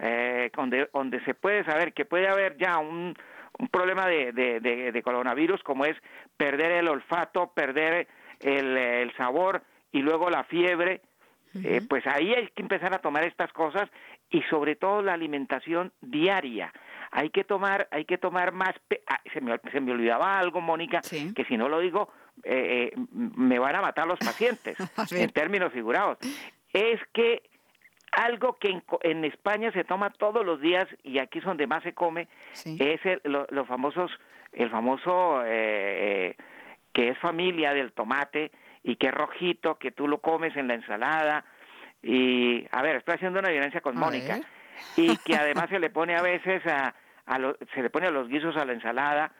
[0.00, 3.14] eh, donde, donde se puede saber que puede haber ya un,
[3.58, 5.96] un problema de, de, de, de coronavirus como es
[6.36, 8.06] perder el olfato, perder
[8.40, 11.00] el, el sabor y luego la fiebre,
[11.64, 13.88] eh, pues ahí hay que empezar a tomar estas cosas
[14.30, 16.72] y sobre todo la alimentación diaria.
[17.10, 18.74] Hay que tomar, hay que tomar más.
[18.86, 21.32] pe- ah, se, me, se me olvidaba algo, Mónica, Sí.
[21.34, 22.12] que si no lo digo
[22.44, 24.76] eh, eh, me van a matar los pacientes
[25.12, 26.18] en términos figurados.
[26.72, 27.42] Es que
[28.12, 31.82] algo que en, en España se toma todos los días y aquí es donde más
[31.82, 32.76] se come Sí.
[32.80, 34.10] es el, lo- los famosos,
[34.52, 36.36] el famoso eh,
[36.92, 38.50] que es familia del tomate
[38.82, 41.44] y que es rojito, que tú lo comes en la ensalada
[42.02, 44.44] y, a ver, estoy haciendo una evidencia con A Mónica ver.
[44.96, 46.94] y que además se le pone a veces a,
[47.26, 49.32] a lo- se le pone a los guisos a la ensalada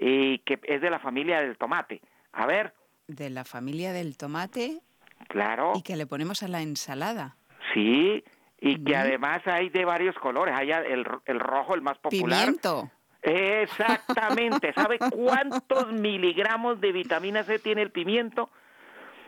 [0.00, 2.00] y que es de la familia del tomate.
[2.32, 2.74] A ver,
[3.06, 4.80] De la familia del tomate
[5.28, 7.36] claro, y que le ponemos a la ensalada.
[7.72, 8.24] Sí,
[8.60, 12.90] y que además hay de varios colores, hay el, el rojo, el más popular, Pimiento.
[13.22, 14.72] Exactamente.
[14.72, 18.50] ¿Sabe cuántos miligramos de vitamina C tiene el pimiento?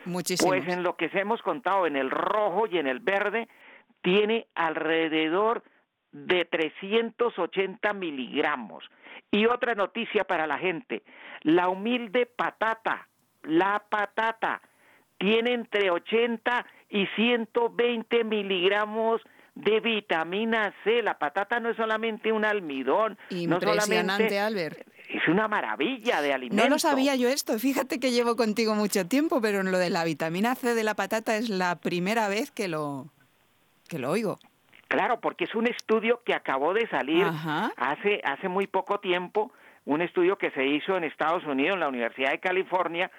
[0.05, 0.49] Muchísimo.
[0.49, 3.49] Pues en lo que se hemos contado, en el rojo y en el verde,
[4.03, 5.63] tiene alrededor
[6.13, 8.85] de 380 miligramos.
[9.31, 11.03] Y otra noticia para la gente,
[11.43, 13.09] la humilde patata,
[13.43, 14.61] la patata,
[15.19, 19.23] tiene entre 80 y 120 miligramos
[19.55, 21.03] de vitamina C.
[21.03, 24.79] La patata no es solamente un almidón, no Impresionante, solamente Albert.
[25.09, 26.63] es una maravilla de alimento.
[26.63, 27.59] No lo sabía yo esto.
[27.59, 30.95] Fíjate que llevo contigo mucho tiempo, pero en lo de la vitamina C de la
[30.95, 33.07] patata es la primera vez que lo,
[33.89, 34.39] que lo oigo.
[34.89, 37.73] Claro, porque es un estudio que acabó de salir Ajá.
[37.77, 39.53] hace hace muy poco tiempo,
[39.85, 43.11] un estudio que se hizo en Estados Unidos, en la Universidad de California,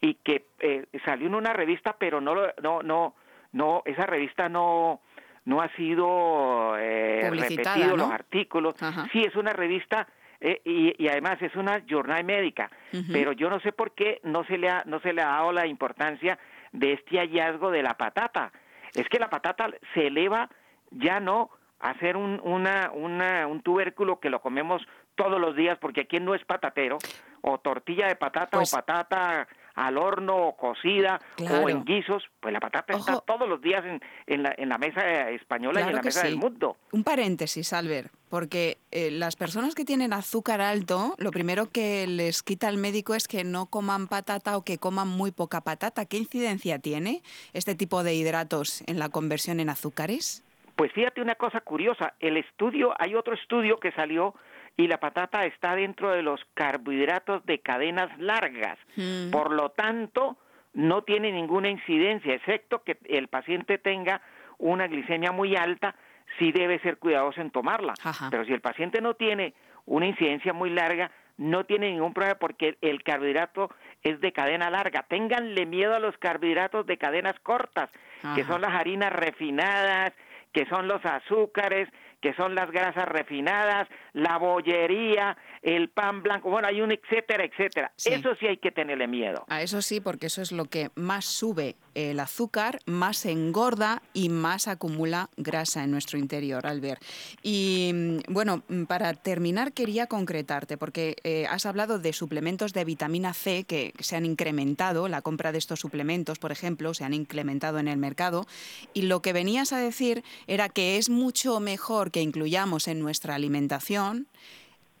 [0.00, 3.14] y que eh, salió en una revista, pero no no no
[3.52, 5.00] no esa revista no
[5.44, 7.96] no ha sido eh, repetido ¿no?
[7.96, 8.82] los artículos.
[8.82, 9.06] Ajá.
[9.12, 10.06] Sí, es una revista
[10.40, 12.70] eh, y, y además es una jornal médica,
[13.12, 15.52] pero yo no sé por qué no se le ha no se le ha dado
[15.52, 16.38] la importancia
[16.72, 18.52] de este hallazgo de la patata.
[18.94, 20.48] Es que la patata se eleva
[20.90, 24.82] ya no a ser un, una, una, un tubérculo que lo comemos
[25.14, 26.98] todos los días, porque aquí no es patatero,
[27.42, 29.46] o tortilla de patata, Pues- o patata
[29.86, 31.64] al horno, o cocida, Claro.
[31.64, 34.78] o en guisos, pues la patata está todos los días en, en, la, en la
[34.78, 36.26] mesa española y en la mesa sí.
[36.28, 36.76] del mundo.
[36.92, 42.42] Un paréntesis, Albert, porque eh, las personas que tienen azúcar alto, lo primero que les
[42.42, 46.06] quita el médico es que no coman patata o que coman muy poca patata.
[46.06, 50.44] ¿Qué incidencia tiene este tipo de hidratos en la conversión en azúcares?
[50.76, 54.34] Pues fíjate una cosa curiosa, el estudio, hay otro estudio que salió
[54.78, 58.78] y la patata está dentro de los carbohidratos de cadenas largas.
[58.96, 59.30] Mm.
[59.30, 60.38] Por lo tanto,
[60.72, 64.22] no tiene ninguna incidencia, excepto que el paciente tenga
[64.56, 65.96] una glicemia muy alta,
[66.38, 67.94] sí debe ser cuidadoso en tomarla.
[68.04, 68.28] Ajá.
[68.30, 69.52] Pero si el paciente no tiene
[69.84, 73.70] una incidencia muy larga, no tiene ningún problema porque el carbohidrato
[74.04, 75.06] es de cadena larga.
[75.08, 77.90] Ténganle miedo a los carbohidratos de cadenas cortas,
[78.36, 80.12] que son las harinas refinadas,
[80.52, 81.88] que son los azúcares,
[82.20, 83.88] que son las grasas refinadas,
[84.18, 87.92] la bollería, el pan blanco, bueno, hay un etcétera, etcétera.
[87.96, 88.10] Sí.
[88.12, 89.44] Eso sí hay que tenerle miedo.
[89.48, 94.28] A eso sí, porque eso es lo que más sube el azúcar, más engorda y
[94.28, 97.02] más acumula grasa en nuestro interior, Albert.
[97.42, 102.84] Y mm, bueno, mm, para terminar quería concretarte, porque eh, has hablado de suplementos de
[102.84, 107.14] vitamina C que se han incrementado, la compra de estos suplementos, por ejemplo, se han
[107.14, 108.46] incrementado en el mercado,
[108.94, 113.34] y lo que venías a decir era que es mucho mejor que incluyamos en nuestra
[113.34, 114.07] alimentación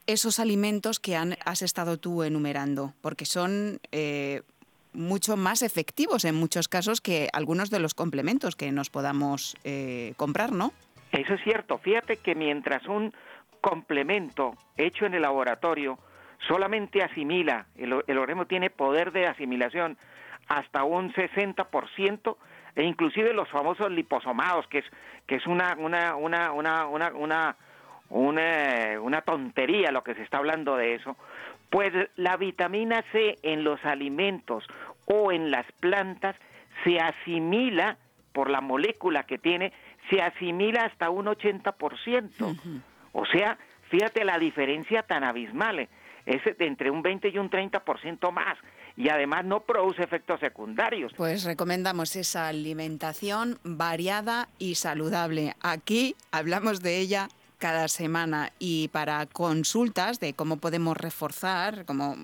[0.06, 4.42] esos alimentos que han, has estado tú enumerando, porque son eh,
[4.92, 10.14] mucho más efectivos en muchos casos que algunos de los complementos que nos podamos eh,
[10.16, 10.72] comprar, ¿no?
[11.12, 11.78] Eso es cierto.
[11.78, 13.12] Fíjate que mientras un
[13.60, 15.98] complemento hecho en el laboratorio
[16.46, 19.98] solamente asimila, el, el organismo tiene poder de asimilación
[20.48, 22.36] hasta un 60%,
[22.74, 24.84] e inclusive los famosos liposomados, que es,
[25.26, 27.56] que es una, una, una, una,
[28.10, 31.16] una, una tontería lo que se está hablando de eso,
[31.70, 34.64] pues la vitamina C en los alimentos
[35.04, 36.36] o en las plantas
[36.84, 37.98] se asimila
[38.32, 39.72] por la molécula que tiene,
[40.10, 42.82] se asimila hasta un 80%.
[43.12, 43.58] O sea,
[43.90, 45.88] fíjate la diferencia tan abismal, eh,
[46.26, 48.58] es de entre un 20 y un 30% más.
[48.96, 51.12] Y además no produce efectos secundarios.
[51.16, 55.54] Pues recomendamos esa alimentación variada y saludable.
[55.62, 57.28] Aquí hablamos de ella
[57.58, 62.16] cada semana y para consultas de cómo podemos reforzar, como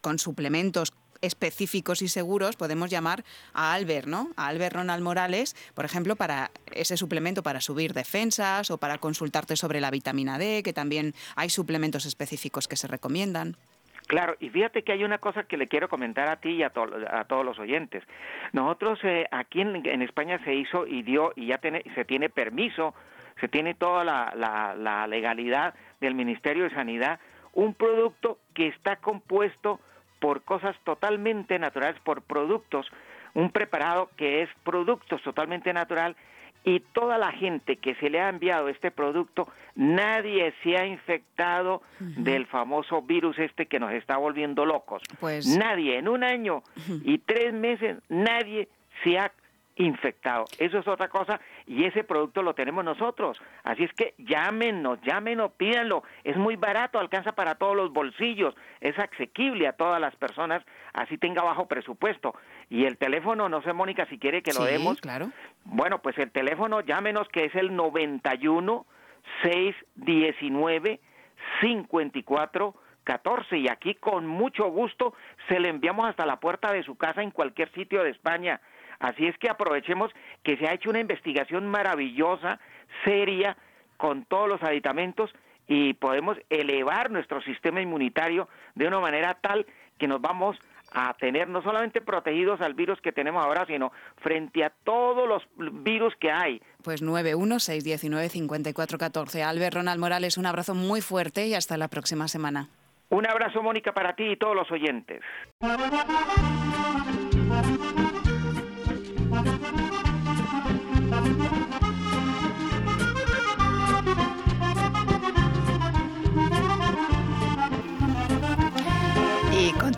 [0.00, 4.30] con suplementos específicos y seguros podemos llamar a Albert, ¿no?
[4.36, 9.56] A Albert Ronald Morales, por ejemplo, para ese suplemento para subir defensas o para consultarte
[9.56, 13.56] sobre la vitamina D, que también hay suplementos específicos que se recomiendan.
[14.06, 16.72] Claro, y fíjate que hay una cosa que le quiero comentar a ti y a,
[17.10, 18.02] a todos los oyentes.
[18.52, 22.94] Nosotros eh, aquí en, España se hizo y dio y ya se tiene permiso,
[23.40, 27.20] se tiene toda la, la legalidad del Ministerio de Sanidad,
[27.52, 29.80] un producto que está compuesto
[30.20, 32.86] por cosas totalmente naturales, por productos,
[33.34, 36.16] un preparado que es productos totalmente natural
[36.64, 41.82] y toda la gente que se le ha enviado este producto, nadie se ha infectado
[41.98, 45.02] del famoso virus este que nos está volviendo locos.
[45.20, 45.46] Pues...
[45.56, 46.62] Nadie, en un año
[47.04, 48.68] y tres meses, nadie
[49.02, 49.32] se ha
[49.76, 50.44] infectado.
[50.58, 53.38] Eso es otra cosa y ese producto lo tenemos nosotros.
[53.62, 56.02] Así es que llámenos, llámenos, pídanlo.
[56.24, 60.64] Es muy barato, alcanza para todos los bolsillos, es asequible a todas las personas,
[60.94, 62.34] así tenga bajo presupuesto.
[62.70, 64.98] Y el teléfono, no sé, Mónica, si quiere que lo sí, demos.
[65.00, 65.30] claro.
[65.64, 68.86] Bueno, pues el teléfono, llámenos, que es el 91
[69.42, 71.00] 619
[71.60, 75.14] 54 14 y aquí con mucho gusto
[75.48, 78.60] se le enviamos hasta la puerta de su casa en cualquier sitio de España.
[79.00, 80.10] Así es que aprovechemos
[80.42, 82.58] que se ha hecho una investigación maravillosa,
[83.04, 83.56] seria,
[83.96, 85.30] con todos los aditamentos
[85.66, 89.66] y podemos elevar nuestro sistema inmunitario de una manera tal
[89.98, 90.56] que nos vamos
[90.92, 93.90] a tener no solamente protegidos al virus que tenemos ahora, sino
[94.22, 95.42] frente a todos los
[95.82, 96.62] virus que hay.
[96.82, 99.42] Pues 916195414.
[99.42, 102.68] Albert Ronald Morales, un abrazo muy fuerte y hasta la próxima semana.
[103.10, 105.22] Un abrazo, Mónica, para ti y todos los oyentes.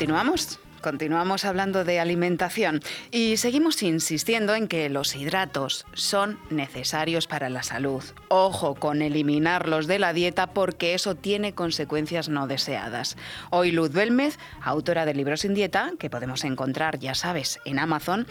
[0.00, 0.58] Continuamos.
[0.80, 2.80] Continuamos hablando de alimentación
[3.10, 8.02] y seguimos insistiendo en que los hidratos son necesarios para la salud.
[8.28, 13.18] Ojo con eliminarlos de la dieta porque eso tiene consecuencias no deseadas.
[13.50, 18.26] Hoy Luz Belmez, autora de Libros sin Dieta, que podemos encontrar, ya sabes, en Amazon,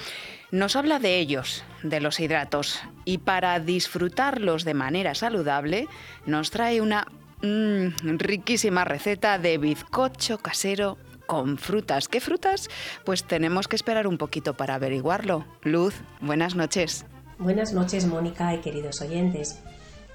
[0.50, 5.88] nos habla de ellos, de los hidratos, y para disfrutarlos de manera saludable
[6.26, 7.06] nos trae una
[7.44, 10.98] mm, riquísima receta de bizcocho casero
[11.30, 12.08] con frutas.
[12.08, 12.70] ¿Qué frutas?
[13.06, 15.46] Pues tenemos que esperar un poquito para averiguarlo.
[15.62, 17.06] Luz, buenas noches.
[17.38, 19.60] Buenas noches, Mónica y queridos oyentes.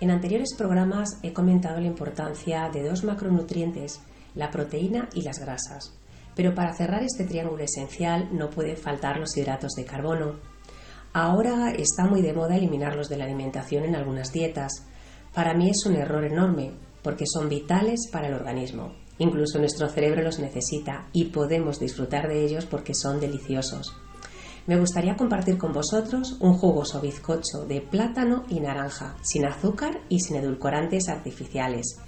[0.01, 4.01] En anteriores programas he comentado la importancia de dos macronutrientes,
[4.35, 5.95] la proteína y las grasas.
[6.35, 10.41] Pero para cerrar este triángulo esencial no pueden faltar los hidratos de carbono.
[11.13, 14.85] Ahora está muy de moda eliminarlos de la alimentación en algunas dietas.
[15.33, 19.04] Para mí es un error enorme, porque son vitales para el organismo.
[19.19, 23.95] Incluso nuestro cerebro los necesita y podemos disfrutar de ellos porque son deliciosos.
[24.67, 30.21] Me gustaría compartir con vosotros un jugoso bizcocho de plátano y naranja, sin azúcar y
[30.21, 31.99] sin edulcorantes artificiales.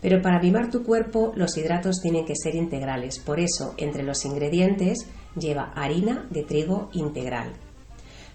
[0.00, 4.24] Pero para mimar tu cuerpo los hidratos tienen que ser integrales, por eso entre los
[4.24, 7.54] ingredientes lleva harina de trigo integral.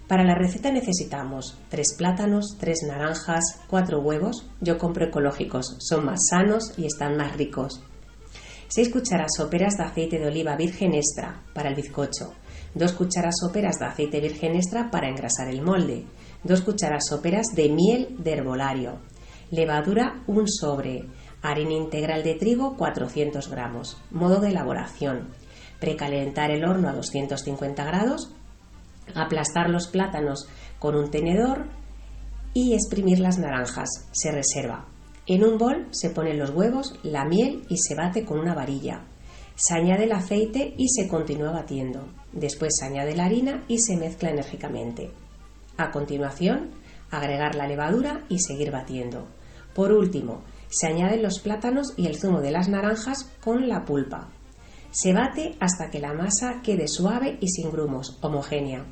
[0.06, 6.26] Para la receta necesitamos 3 plátanos, 3 naranjas, 4 huevos, yo compro ecológicos, son más
[6.28, 7.82] sanos y están más ricos,
[8.74, 12.32] 6 cucharas soperas de aceite de oliva virgen extra para el bizcocho,
[12.74, 16.06] 2 cucharas soperas de aceite virgen extra para engrasar el molde,
[16.44, 18.98] 2 cucharas soperas de miel de herbolario,
[19.50, 21.04] levadura un sobre,
[21.42, 23.98] harina integral de trigo 400 gramos.
[24.10, 25.28] Modo de elaboración.
[25.78, 28.30] Precalentar el horno a 250 grados,
[29.14, 30.48] aplastar los plátanos
[30.78, 31.66] con un tenedor
[32.54, 33.90] y exprimir las naranjas.
[34.12, 34.86] Se reserva.
[35.32, 39.06] En un bol se ponen los huevos, la miel y se bate con una varilla.
[39.54, 42.06] Se añade el aceite y se continúa batiendo.
[42.34, 45.10] Después se añade la harina y se mezcla enérgicamente.
[45.78, 46.72] A continuación,
[47.10, 49.26] agregar la levadura y seguir batiendo.
[49.74, 54.28] Por último, se añaden los plátanos y el zumo de las naranjas con la pulpa.
[54.90, 58.84] Se bate hasta que la masa quede suave y sin grumos, homogénea.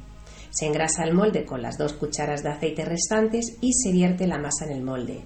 [0.48, 4.38] Se engrasa el molde con las dos cucharas de aceite restantes y se vierte la
[4.38, 5.22] masa en el molde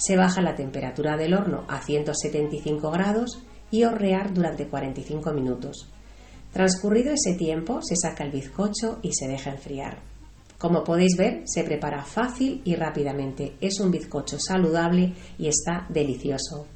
[0.00, 5.88] se baja la temperatura del horno a 175 grados y hornear durante 45 minutos.
[6.52, 9.98] Transcurrido ese tiempo, se saca el bizcocho y se deja enfriar.
[10.58, 13.56] Como podéis ver, se prepara fácil y rápidamente.
[13.60, 16.66] Es un bizcocho saludable y está delicioso.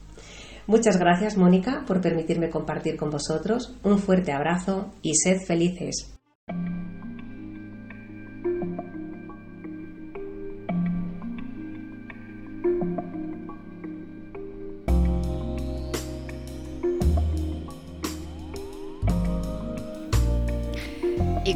[0.67, 3.75] Muchas gracias, Mónica, por permitirme compartir con vosotros.
[3.83, 6.15] Un fuerte abrazo y sed felices.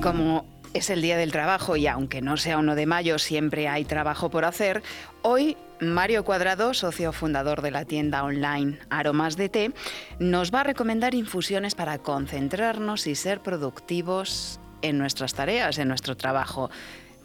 [0.03, 3.85] Como es el Día del Trabajo y aunque no sea uno de mayo, siempre hay
[3.85, 4.83] trabajo por hacer,
[5.23, 9.73] hoy Mario Cuadrado, socio fundador de la tienda online Aromas de Té,
[10.21, 16.17] nos va a recomendar infusiones para concentrarnos y ser productivos en nuestras tareas, en nuestro
[16.17, 16.71] trabajo.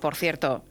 [0.01, 0.63] Por cierto,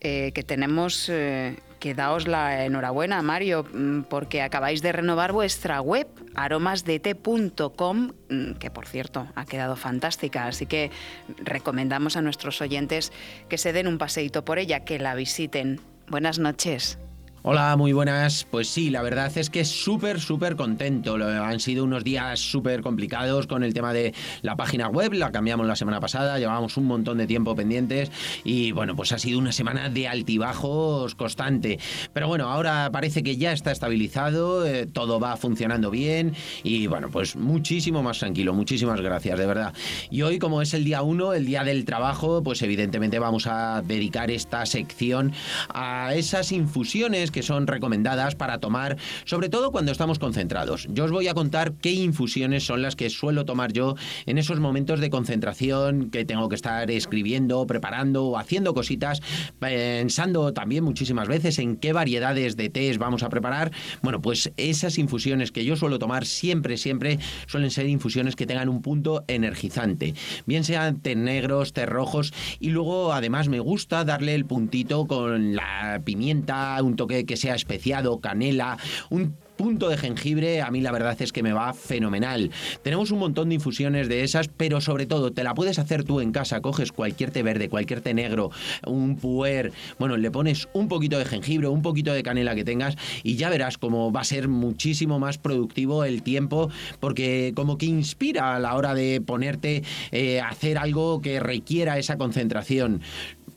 [0.00, 5.80] eh, que tenemos eh, que daos la enhorabuena, Mario, mm, porque acabáis de renovar vuestra
[5.80, 6.06] web,
[6.36, 10.92] aromasdete.com, mm, que por cierto ha quedado fantástica, así que
[11.38, 13.12] recomendamos a nuestros oyentes
[13.48, 15.80] que se den un paseíto por ella, que la visiten.
[16.06, 17.00] Buenas noches.
[17.44, 18.46] Hola, muy buenas.
[18.48, 21.16] Pues sí, la verdad es que súper, súper contento.
[21.16, 25.12] Han sido unos días súper complicados con el tema de la página web.
[25.12, 28.12] La cambiamos la semana pasada, llevábamos un montón de tiempo pendientes
[28.44, 31.80] y bueno, pues ha sido una semana de altibajos constante.
[32.12, 37.08] Pero bueno, ahora parece que ya está estabilizado, eh, todo va funcionando bien y bueno,
[37.10, 38.54] pues muchísimo más tranquilo.
[38.54, 39.74] Muchísimas gracias, de verdad.
[40.12, 43.82] Y hoy, como es el día 1, el día del trabajo, pues evidentemente vamos a
[43.82, 45.32] dedicar esta sección
[45.74, 50.86] a esas infusiones que son recomendadas para tomar, sobre todo cuando estamos concentrados.
[50.90, 54.60] Yo os voy a contar qué infusiones son las que suelo tomar yo en esos
[54.60, 59.20] momentos de concentración que tengo que estar escribiendo, preparando o haciendo cositas,
[59.58, 63.72] pensando también muchísimas veces en qué variedades de tés vamos a preparar.
[64.02, 68.68] Bueno, pues esas infusiones que yo suelo tomar siempre, siempre suelen ser infusiones que tengan
[68.68, 70.14] un punto energizante,
[70.46, 75.54] bien sean té negros, té rojos y luego además me gusta darle el puntito con
[75.54, 78.78] la pimienta, un toque que sea especiado, canela,
[79.10, 82.50] un punto de jengibre, a mí la verdad es que me va fenomenal.
[82.82, 86.20] Tenemos un montón de infusiones de esas, pero sobre todo te la puedes hacer tú
[86.20, 86.60] en casa.
[86.60, 88.50] Coges cualquier té verde, cualquier té negro,
[88.84, 92.96] un puer, bueno, le pones un poquito de jengibre, un poquito de canela que tengas
[93.22, 96.68] y ya verás cómo va a ser muchísimo más productivo el tiempo,
[96.98, 101.98] porque como que inspira a la hora de ponerte eh, a hacer algo que requiera
[101.98, 103.00] esa concentración.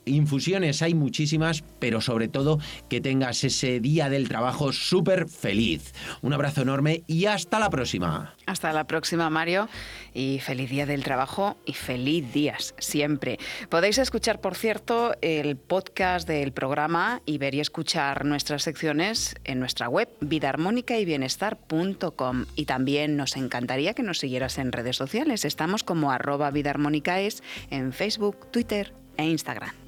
[0.05, 5.93] Infusiones hay muchísimas, pero sobre todo que tengas ese día del trabajo súper feliz.
[6.21, 8.35] Un abrazo enorme y hasta la próxima.
[8.45, 9.67] Hasta la próxima, Mario,
[10.13, 13.39] y feliz día del trabajo y feliz días siempre.
[13.69, 19.59] Podéis escuchar, por cierto, el podcast del programa y ver y escuchar nuestras secciones en
[19.59, 25.45] nuestra web vidaarmónicayBienestar.com y también nos encantaría que nos siguieras en redes sociales.
[25.45, 27.41] Estamos como arroba vidaarmónicaes
[27.71, 29.84] en Facebook, Twitter e Instagram.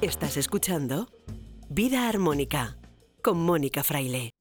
[0.00, 1.08] Estás escuchando
[1.68, 2.76] Vida Armónica
[3.22, 4.32] con Mónica Fraile.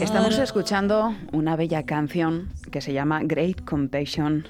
[0.00, 4.46] Estamos escuchando una bella canción que se llama Great Compassion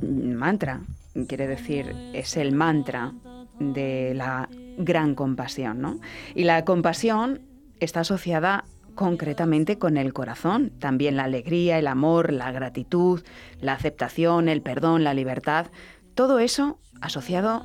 [0.00, 0.80] Mantra.
[1.28, 3.12] Quiere decir, es el mantra
[3.58, 4.48] de la
[4.84, 6.00] gran compasión, ¿no?
[6.34, 7.40] Y la compasión
[7.80, 8.64] está asociada
[8.94, 13.22] concretamente con el corazón, también la alegría, el amor, la gratitud,
[13.60, 15.66] la aceptación, el perdón, la libertad,
[16.14, 17.64] todo eso asociado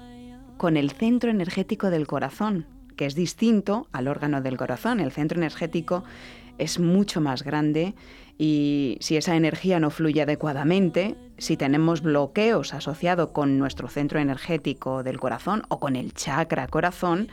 [0.58, 2.66] con el centro energético del corazón,
[2.96, 5.00] que es distinto al órgano del corazón.
[5.00, 6.04] El centro energético
[6.58, 7.94] es mucho más grande
[8.38, 15.04] y si esa energía no fluye adecuadamente, si tenemos bloqueos asociados con nuestro centro energético
[15.04, 17.30] del corazón o con el chakra corazón,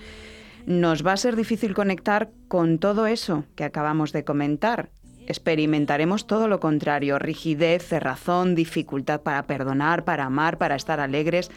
[0.67, 4.91] nos va a ser difícil conectar con todo eso que acabamos de comentar.
[5.27, 11.51] Experimentaremos todo lo contrario, rigidez, cerrazón, dificultad para perdonar, para amar, para estar alegres,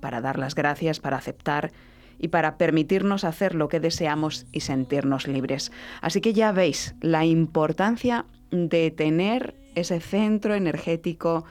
[0.00, 1.72] para dar las gracias, para aceptar
[2.18, 5.72] y para permitirnos hacer lo que deseamos y sentirnos libres.
[6.00, 11.44] Así que ya veis la importancia de tener ese centro energético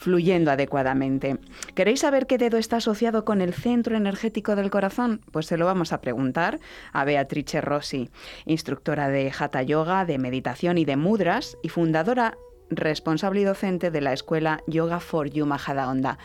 [0.00, 1.36] fluyendo adecuadamente.
[1.74, 5.20] ¿Queréis saber qué dedo está asociado con el centro energético del corazón?
[5.30, 6.58] Pues se lo vamos a preguntar
[6.94, 8.08] a Beatrice Rossi,
[8.46, 12.38] instructora de Hatha Yoga, de meditación y de mudras y fundadora
[12.70, 16.16] responsable y docente de la escuela Yoga for You Majadahonda.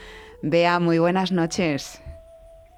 [0.42, 2.02] Bea, muy buenas noches.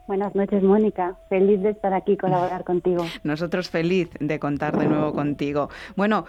[0.08, 1.16] Buenas noches, Mónica.
[1.30, 3.06] Feliz de estar aquí y colaborar contigo.
[3.24, 5.70] Nosotros feliz de contar de nuevo contigo.
[5.95, 6.26] Bueno,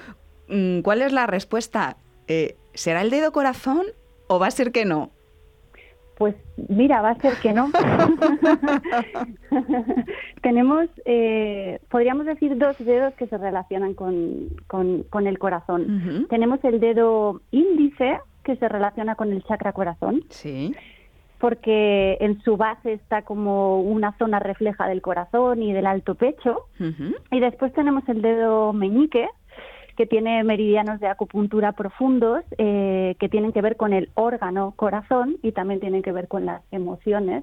[0.48, 1.96] mm, ¿cuál es la respuesta?
[2.26, 3.86] Eh, ¿Será el dedo corazón
[4.28, 5.10] ¿O va a ser que no?
[6.16, 6.34] Pues
[6.68, 7.70] mira, va a ser que no.
[10.42, 16.26] Tenemos, eh, podríamos decir, dos dedos que se relacionan con, con- con el corazón.
[16.28, 20.74] Tenemos el dedo índice, que se relaciona con el chakra corazón, Sí.
[21.38, 26.66] porque en su base está como una zona refleja del corazón y del alto pecho.
[27.30, 29.28] Y después tenemos el dedo meñique,
[29.98, 35.38] que tiene meridianos de acupuntura profundos eh, que tienen que ver con el órgano corazón
[35.42, 37.42] y también tienen que ver con las emociones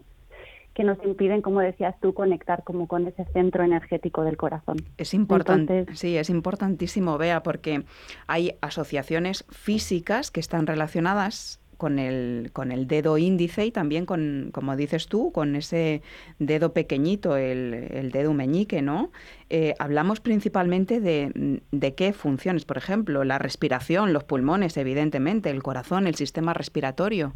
[0.74, 4.78] que nos impiden, como decías tú, conectar como con ese centro energético del corazón.
[4.97, 7.84] Es importante, Entonces- sí, es importantísimo, Bea, porque
[8.26, 14.50] hay asociaciones físicas que están relacionadas con el, con el dedo índice y también con,
[14.54, 16.02] como dices tú, con ese
[16.40, 19.12] dedo pequeñito, el, el dedo meñique, ¿no?
[19.50, 25.62] Eh, hablamos principalmente de, de qué funciones, por ejemplo, la respiración, los pulmones, evidentemente, el
[25.64, 27.34] corazón, el sistema respiratorio.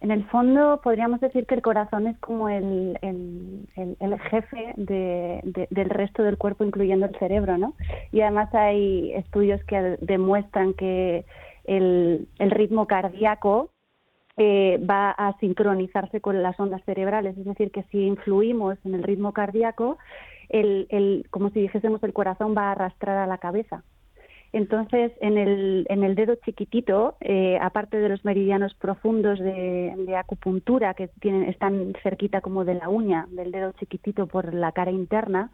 [0.00, 3.66] En el fondo podríamos decir que el corazón es como el, el-
[3.98, 7.74] el- jefe de- de- del resto del cuerpo, incluyendo el cerebro, ¿no?
[8.12, 11.24] Y además hay estudios que demuestran que
[11.68, 13.70] el, el ritmo cardíaco
[14.36, 19.02] eh, va a sincronizarse con las ondas cerebrales, es decir, que si influimos en el
[19.02, 19.98] ritmo cardíaco,
[20.48, 23.82] el, el, como si dijésemos el corazón va a arrastrar a la cabeza.
[24.52, 30.16] Entonces, en el, en el dedo chiquitito, eh, aparte de los meridianos profundos de, de
[30.16, 34.90] acupuntura que tienen, están cerquita como de la uña del dedo chiquitito por la cara
[34.90, 35.50] interna,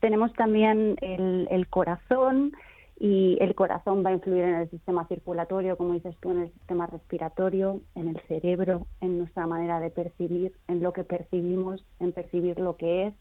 [0.00, 2.52] tenemos también el, el corazón
[2.98, 6.52] y el corazón va a influir en el sistema circulatorio, como dices tú, en el
[6.52, 12.12] sistema respiratorio, en el cerebro, en nuestra manera de percibir, en lo que percibimos, en
[12.12, 13.14] percibir lo que es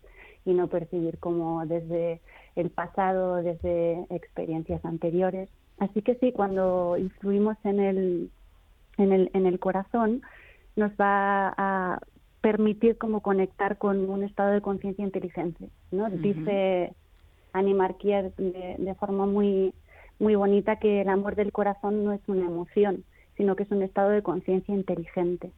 [0.46, 2.22] y no percibir como desde
[2.56, 5.50] el pasado, desde experiencias anteriores.
[5.80, 8.30] Así que sí, cuando influimos en el,
[8.98, 10.22] en el, en el corazón,
[10.76, 12.00] nos va a
[12.42, 16.10] permitir como conectar con un estado de conciencia inteligente, ¿no?
[16.10, 16.94] Dice
[17.54, 19.74] Annie Marquier de, de forma muy,
[20.20, 23.04] muy bonita que el amor del corazón no es una emoción,
[23.38, 25.52] sino que es un estado de conciencia inteligente.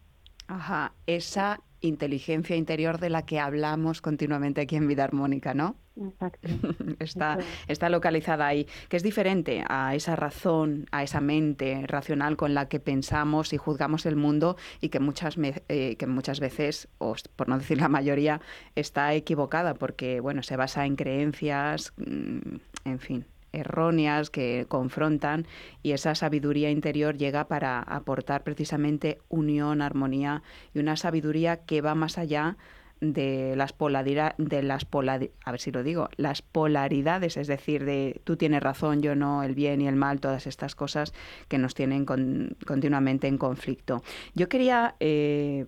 [0.47, 5.75] Ajá, esa inteligencia interior de la que hablamos continuamente aquí en Vida Armónica, ¿no?
[5.95, 6.47] Exacto.
[6.99, 7.37] está,
[7.67, 12.67] está localizada ahí, que es diferente a esa razón, a esa mente racional con la
[12.67, 17.15] que pensamos y juzgamos el mundo y que muchas, me- eh, que muchas veces, o
[17.35, 18.41] por no decir la mayoría,
[18.75, 23.25] está equivocada porque bueno, se basa en creencias, mm, en fin
[23.55, 25.47] erróneas que confrontan
[25.83, 30.43] y esa sabiduría interior llega para aportar precisamente unión, armonía
[30.73, 32.57] y una sabiduría que va más allá
[33.01, 37.85] de las polaridades, de las polari- a ver si lo digo, las polaridades, es decir,
[37.85, 41.13] de tú tienes razón, yo no, el bien y el mal, todas estas cosas
[41.47, 44.01] que nos tienen con- continuamente en conflicto.
[44.33, 45.65] Yo quería eh,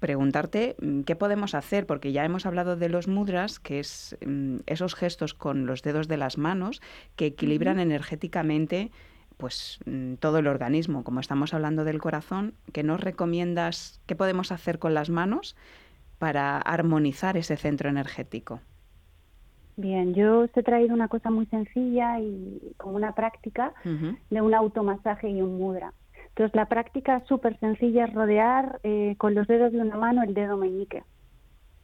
[0.00, 4.56] preguntarte mm, qué podemos hacer, porque ya hemos hablado de los mudras, que es mm,
[4.66, 6.82] esos gestos con los dedos de las manos
[7.16, 8.90] que equilibran energéticamente
[9.36, 14.52] pues mm, todo el organismo, como estamos hablando del corazón, ¿qué nos recomiendas, qué podemos
[14.52, 15.56] hacer con las manos
[16.18, 18.60] para armonizar ese centro energético?
[19.76, 23.72] Bien, yo os he traído una cosa muy sencilla y como una práctica
[24.30, 25.92] de un automasaje y un mudra.
[26.28, 30.34] Entonces, la práctica súper sencilla es rodear eh, con los dedos de una mano el
[30.34, 31.02] dedo meñique.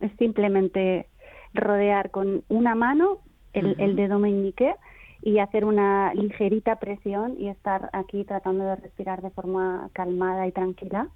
[0.01, 1.09] Es simplemente
[1.53, 3.19] rodear con una mano
[3.53, 4.75] el dedo meñique
[5.23, 10.53] y hacer una ligerita presión y estar aquí tratando de respirar de forma calmada y
[10.53, 11.09] tranquila.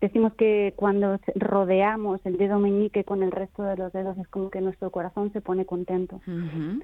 [0.00, 4.50] Decimos que cuando rodeamos el dedo meñique con el resto de los dedos es como
[4.50, 6.20] que nuestro corazón se pone contento.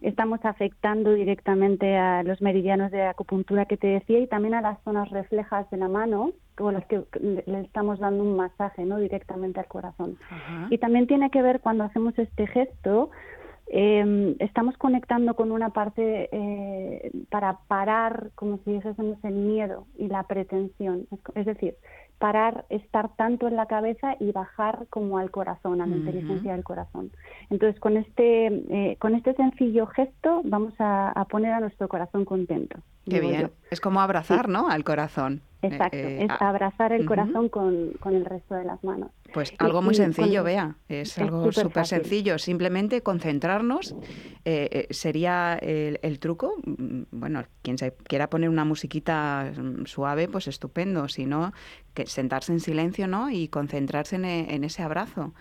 [0.01, 4.83] Estamos afectando directamente a los meridianos de acupuntura que te decía y también a las
[4.83, 7.03] zonas reflejas de la mano con las que
[7.47, 10.17] le estamos dando un masaje no directamente al corazón.
[10.71, 13.11] Y también tiene que ver cuando hacemos este gesto
[13.75, 20.09] eh, estamos conectando con una parte eh, para parar como si dijésemos el miedo y
[20.09, 21.07] la pretensión.
[21.11, 21.77] Es, es decir
[22.23, 26.63] parar estar tanto en la cabeza y bajar como al corazón a la inteligencia del
[26.63, 27.11] corazón
[27.51, 32.25] entonces con este eh, con este sencillo gesto vamos a, a poner a nuestro corazón
[32.25, 33.41] contento Qué bien.
[33.43, 33.49] yo.
[33.71, 34.69] Es como abrazar, ¿no?
[34.69, 35.43] Al corazón.
[35.63, 39.53] Exacto Eh, es a- abrazar el corazón con, con el resto de las manos Pues
[39.59, 40.77] algo muy sencillo, vea.
[40.89, 42.39] Es, es algo súper sencillo.
[42.39, 43.95] Simplemente concentrarnos.
[44.45, 46.55] eh, eh, sería el, el truco.
[46.65, 51.09] Mm, Bueno, quien se quiera poner una musiquita mm, suave, pues estupendo.
[51.09, 51.53] Si no,
[51.95, 53.31] que sentarse en silencio, ¿no?
[53.31, 55.33] Y concentrarse en, e- en ese abrazo.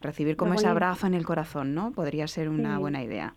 [0.00, 1.92] Recibir como ese abrazo en el corazón, ¿no?
[1.92, 2.80] Podría ser una Sí.
[2.80, 3.34] buena idea.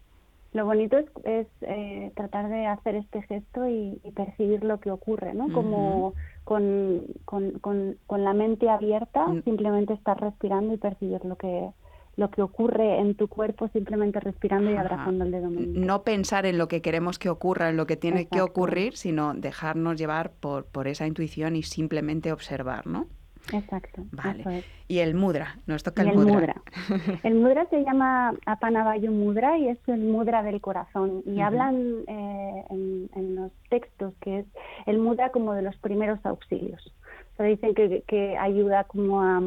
[0.53, 4.89] Lo bonito es, es, eh, tratar de hacer este gesto y, y percibir lo que
[4.91, 5.51] ocurre, ¿no?
[5.51, 9.43] Como con, con, con, con la mente abierta, Mm.
[9.43, 11.69] simplemente estar respirando y percibir lo que
[12.17, 14.81] lo que ocurre en tu cuerpo simplemente respirando y Ajá.
[14.81, 15.79] abrazando el dedo meñique.
[15.79, 19.33] No pensar en lo que queremos que ocurra, en lo que tiene que ocurrir, sino
[19.33, 23.07] dejarnos llevar por, por esa intuición y simplemente observar, ¿no?
[23.53, 24.03] Exacto.
[24.11, 24.59] Vale.
[24.59, 24.65] es.
[24.87, 26.33] Y el mudra, nos toca el, el mudra.
[26.33, 26.55] mudra.
[27.23, 31.21] El mudra se llama Apanavayu Mudra y es el mudra del corazón.
[31.25, 31.75] Y hablan
[32.07, 34.45] eh, en, en los textos que es
[34.85, 36.93] el mudra como de los primeros auxilios.
[37.33, 39.41] O sea, dicen que, que ayuda como a,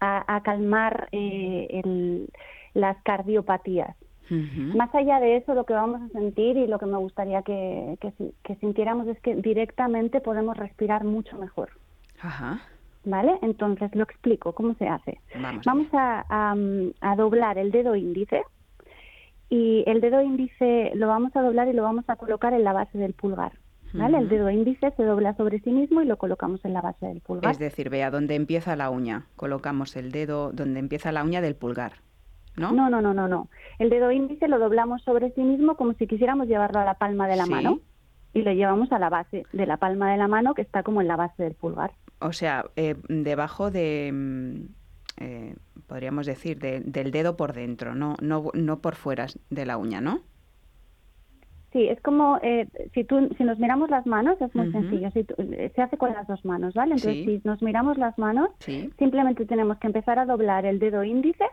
[0.00, 2.28] a, a calmar eh, el-
[2.74, 3.96] las cardiopatías.
[4.74, 7.98] Más allá de eso, lo que vamos a sentir y lo que me gustaría que,
[8.00, 11.68] que, que sintiéramos es que directamente podemos respirar mucho mejor.
[12.18, 12.62] Ajá.
[13.04, 13.36] ¿Vale?
[13.42, 15.18] Entonces lo explico, ¿cómo se hace?
[15.40, 15.64] Vamos.
[15.66, 16.54] Vamos a, a,
[17.00, 18.42] a doblar el dedo índice
[19.48, 22.72] y el dedo índice lo vamos a doblar y lo vamos a colocar en la
[22.72, 23.52] base del pulgar.
[23.94, 24.16] ¿Vale?
[24.16, 27.20] El dedo índice se dobla sobre sí mismo y lo colocamos en la base del
[27.20, 27.50] pulgar.
[27.52, 31.56] Es decir, vea, donde empieza la uña, colocamos el dedo donde empieza la uña del
[31.56, 31.92] pulgar,
[32.56, 32.72] ¿no?
[32.72, 33.48] No, no, no, no, no.
[33.78, 37.28] El dedo índice lo doblamos sobre sí mismo como si quisiéramos llevarlo a la palma
[37.28, 37.50] de la Sí.
[37.50, 37.80] mano
[38.32, 41.02] y lo llevamos a la base de la palma de la mano que está como
[41.02, 41.90] en la base del pulgar.
[42.22, 44.56] O sea, eh, debajo de, mm,
[45.18, 45.54] eh,
[45.86, 50.00] podríamos decir, de- del dedo por dentro, no, no, no por fuera de la uña,
[50.00, 50.20] ¿no?
[51.72, 55.10] Sí, es como eh, si tú, si nos miramos las manos es muy sencillo.
[55.12, 56.94] Si tú- eh, se hace con las dos manos, ¿vale?
[56.96, 57.40] Entonces, Sí.
[57.40, 58.90] si nos miramos las manos, Sí.
[58.98, 61.44] simplemente tenemos que empezar a doblar el dedo índice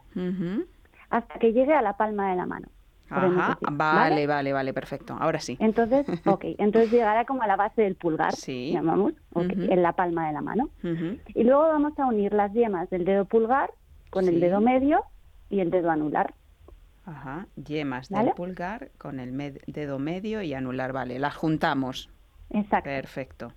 [1.09, 2.67] hasta que llegue a la palma de la mano.
[3.10, 5.16] Ajá, vale, vale, vale, perfecto.
[5.20, 5.57] Ahora sí.
[5.60, 8.72] Entonces, ok, entonces llegará como a la base del pulgar, Sí.
[8.74, 10.70] llamamos, en la palma de la mano.
[11.34, 13.72] Y luego vamos a unir las yemas del dedo pulgar
[14.10, 14.30] con Sí.
[14.36, 15.03] el dedo medio
[15.49, 16.34] y el dedo anular.
[17.05, 18.26] Ajá, yemas ¿Vale?
[18.26, 22.10] del pulgar con el med- dedo medio y anular, vale, las juntamos.
[22.51, 22.88] Exacto.
[22.89, 23.53] Perfecto.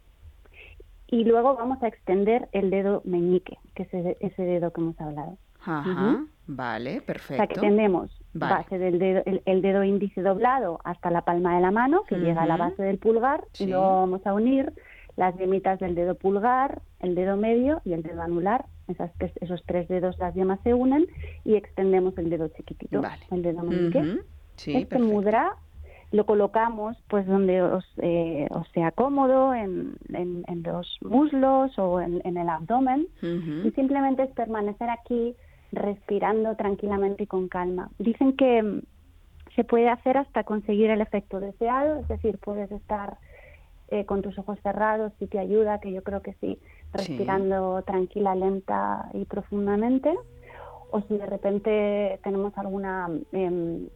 [1.06, 5.36] Y luego vamos a extender el dedo meñique, que es ese, dedo que hemos hablado.
[5.64, 6.24] Ajá.
[6.46, 7.60] Vale, O sea, que perfecto.
[7.60, 8.54] tenemos Vale.
[8.54, 12.16] base del dedo, el, el dedo índice doblado hasta la palma de la mano, que
[12.16, 13.64] llega a la base del pulgar, Sí.
[13.64, 14.72] y luego vamos a unir
[15.16, 18.64] las yemitas del dedo pulgar, el dedo medio y el dedo anular.
[18.88, 21.06] Esas esos tres dedos, las yemas se unen
[21.44, 23.22] y extendemos el dedo chiquitito, Vale.
[23.30, 23.98] el dedo meñique.
[23.98, 24.20] Ujú.
[24.56, 25.12] Sí, este perfecto.
[25.14, 25.52] mudra
[26.12, 32.00] lo colocamos pues donde os, eh, os sea cómodo, en, en- en los muslos o
[32.02, 33.06] en, en el abdomen.
[33.22, 35.34] Y simplemente es permanecer aquí
[35.72, 37.90] respirando tranquilamente y con calma.
[37.98, 38.82] Dicen que mm,
[39.56, 43.18] se puede hacer hasta conseguir el efecto deseado, es decir, puedes estar
[43.88, 46.58] eh, con tus ojos cerrados si te ayuda, que yo creo que sí,
[46.92, 50.14] respirando tranquila, lenta y profundamente.
[50.94, 53.88] O si de repente tenemos alguna em,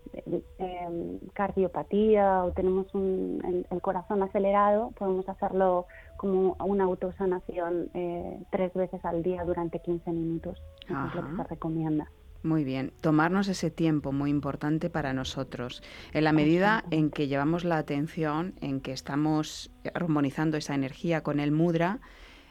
[0.58, 5.86] em, cardiopatía o tenemos un- el, el corazón acelerado, podemos hacerlo
[6.16, 10.58] como una autosanación eh, tres veces al día durante 15 minutos.
[10.86, 12.10] Eso es lo que se recomienda.
[12.42, 15.82] Muy bien, tomarnos ese tiempo muy importante para nosotros.
[16.12, 21.40] En la medida en que llevamos la atención, en que estamos armonizando esa energía con
[21.40, 21.98] el mudra,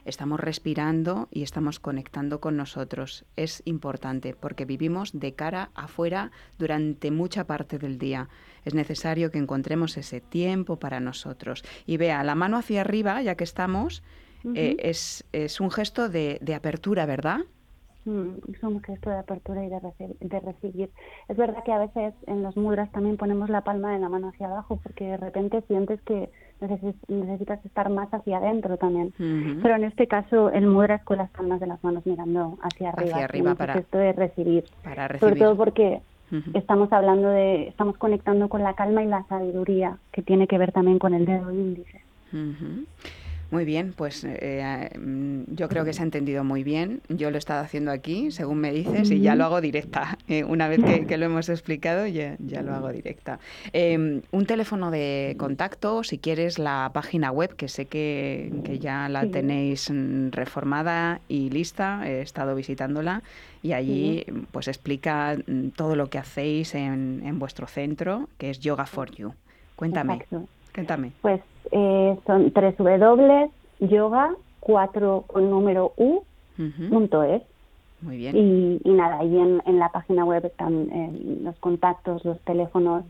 [0.05, 3.25] estamos respirando y estamos conectando con nosotros.
[3.35, 8.29] Es importante porque vivimos de cara afuera durante mucha parte del día.
[8.63, 11.63] Es necesario que encontremos ese tiempo para nosotros.
[11.85, 14.03] Y vea, la mano hacia arriba, ya que estamos,
[14.53, 17.39] eh, es, es un gesto de, de apertura, ¿verdad?
[18.05, 20.91] Mm, es un gesto de apertura y de, de recibir.
[21.27, 24.29] Es verdad que a veces en los mudras también ponemos la palma de la mano
[24.29, 26.29] hacia abajo porque de repente sientes que
[26.61, 29.13] necesitas estar más hacia adentro también.
[29.17, 32.89] Pero en este caso el mudra es con las palmas de las manos mirando hacia
[32.89, 33.11] arriba.
[33.15, 34.65] Hacia arriba para- gesto de recibir.
[34.83, 35.39] Para Sobre recibir.
[35.39, 36.01] todo porque
[36.53, 40.71] estamos hablando de, estamos conectando con la calma y la sabiduría que tiene que ver
[40.71, 42.01] también con el dedo índice.
[42.33, 42.85] Ujú.
[43.51, 47.01] Muy bien, pues eh, mm, yo creo que se ha entendido muy bien.
[47.09, 50.17] Yo lo he estado haciendo aquí, según me dices, y ya lo hago directa.
[50.27, 53.39] Eh, una vez que, que lo hemos explicado, ya, ya lo hago directa.
[53.73, 59.07] Eh, un teléfono de contacto, si quieres la página web, que sé que, que ya
[59.07, 63.21] la tenéis mm, reformada y lista, he estado visitándola,
[63.61, 68.59] y allí pues explica mm, todo lo que hacéis en, en vuestro centro, que es
[68.59, 69.33] Yoga for You.
[69.75, 70.47] Cuéntame, Exacto.
[70.75, 71.11] Cuéntame.
[71.21, 73.49] Pues eh, son www
[73.79, 76.23] yoga 4 con número u
[76.89, 77.41] punto es.
[78.01, 78.35] Muy bien.
[78.35, 83.03] Y, y nada, ahí en, en la página web están eh, los contactos, los teléfonos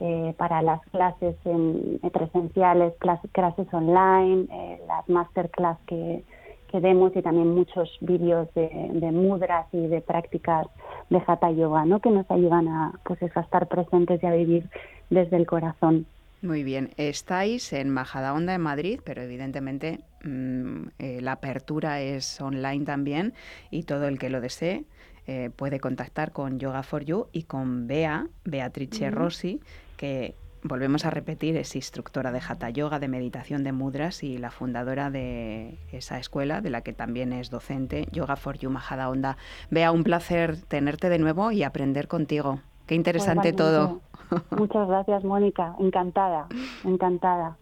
[0.00, 6.24] eh, para las clases en, eh, presenciales, clases, clases online, eh, las masterclass que,
[6.68, 10.66] que demos y también muchos vídeos de, de mudras y de prácticas
[11.10, 12.00] de Hatha Yoga, ¿no?
[12.00, 14.68] que nos ayudan a, pues eso, a estar presentes y a vivir
[15.10, 16.06] desde el corazón.
[16.40, 22.84] Muy bien, estáis en Majadahonda en Madrid, pero evidentemente mm, eh, la apertura es online
[22.84, 23.34] también
[23.70, 24.84] y todo el que lo desee
[25.26, 29.60] eh, puede contactar con Yoga for You y con Bea, Beatrice Rossi,
[29.96, 34.50] que volvemos a repetir, es instructora de Hatha Yoga, de meditación de mudras y la
[34.50, 39.36] fundadora de esa escuela, de la que también es docente, Yoga for You Majadahonda.
[39.70, 42.62] Bea, un placer tenerte de nuevo y aprender contigo.
[42.86, 44.00] Qué interesante todo.
[44.50, 45.74] Muchas gracias, Mónica.
[45.78, 46.46] Encantada,
[46.84, 47.56] encantada.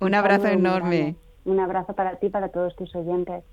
[0.00, 1.16] Un abrazo enorme.
[1.44, 3.44] Un abrazo para ti y para todos tus oyentes.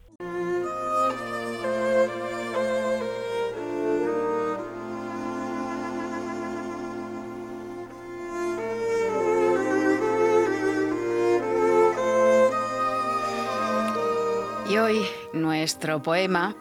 [14.68, 16.56] Y hoy nuestro poema,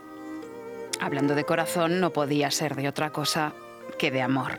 [1.00, 3.54] hablando de corazón, no podía ser de otra cosa
[3.98, 4.58] que de amor.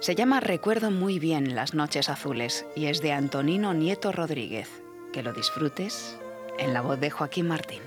[0.00, 4.70] Se llama Recuerdo muy bien las noches azules y es de Antonino Nieto Rodríguez.
[5.12, 6.16] Que lo disfrutes
[6.56, 7.80] en la voz de Joaquín Martín.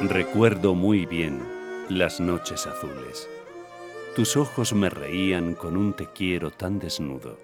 [0.00, 1.40] Recuerdo muy bien
[1.88, 3.28] las noches azules.
[4.16, 7.38] Tus ojos me reían con un te quiero tan desnudo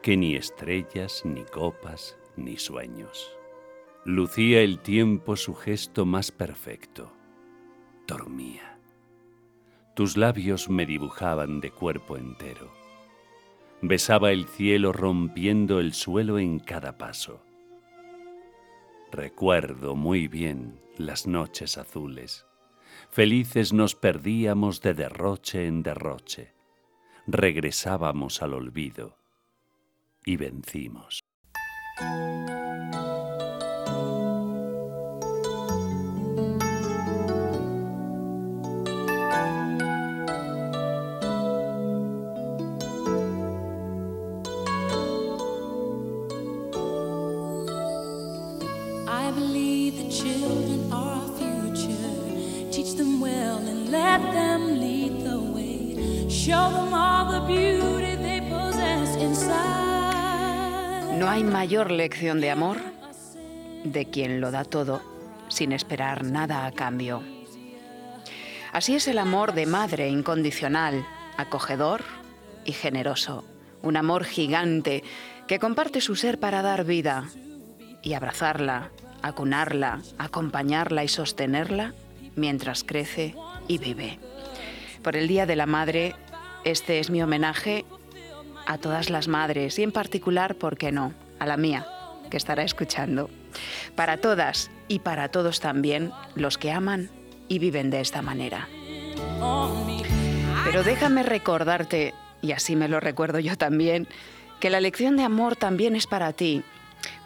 [0.00, 3.36] que ni estrellas, ni copas, ni sueños.
[4.04, 7.17] Lucía el tiempo su gesto más perfecto.
[8.08, 8.78] Dormía.
[9.94, 12.72] Tus labios me dibujaban de cuerpo entero.
[13.82, 17.44] Besaba el cielo rompiendo el suelo en cada paso.
[19.12, 22.46] Recuerdo muy bien las noches azules.
[23.10, 26.54] Felices nos perdíamos de derroche en derroche.
[27.26, 29.18] Regresábamos al olvido
[30.24, 31.20] y vencimos.
[61.18, 62.78] No hay mayor lección de amor
[63.84, 65.02] de quien lo da todo
[65.48, 67.22] sin esperar nada a cambio.
[68.72, 71.04] Así es el amor de madre incondicional,
[71.36, 72.02] acogedor
[72.64, 73.44] y generoso.
[73.82, 75.02] Un amor gigante
[75.46, 77.28] que comparte su ser para dar vida
[78.02, 78.90] y abrazarla,
[79.22, 81.94] acunarla, acompañarla y sostenerla
[82.36, 83.34] mientras crece
[83.68, 84.18] y vive.
[85.02, 86.16] Por el Día de la Madre,
[86.64, 87.84] este es mi homenaje
[88.66, 91.86] a todas las madres y en particular, ¿por qué no?, a la mía,
[92.30, 93.30] que estará escuchando.
[93.94, 97.10] Para todas y para todos también los que aman
[97.48, 98.68] y viven de esta manera.
[100.64, 102.12] Pero déjame recordarte,
[102.42, 104.08] y así me lo recuerdo yo también,
[104.60, 106.62] que la lección de amor también es para ti,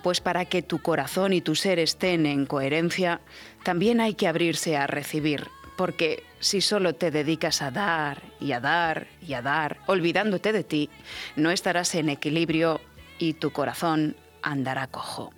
[0.03, 3.21] pues para que tu corazón y tu ser estén en coherencia,
[3.65, 8.61] también hay que abrirse a recibir, porque si solo te dedicas a dar y a
[8.61, 10.91] dar y a dar, olvidándote de ti,
[11.37, 12.81] no estarás en equilibrio
[13.19, 15.33] y tu corazón andará cojo.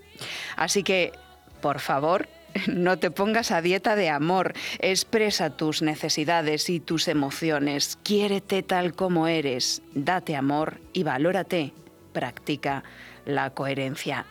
[0.56, 1.12] Así que,
[1.60, 2.28] por favor,
[2.68, 8.94] no te pongas a dieta de amor, expresa tus necesidades y tus emociones, quiérete tal
[8.94, 11.72] como eres, date amor y valórate,
[12.12, 12.84] practica
[13.24, 14.26] la coherencia.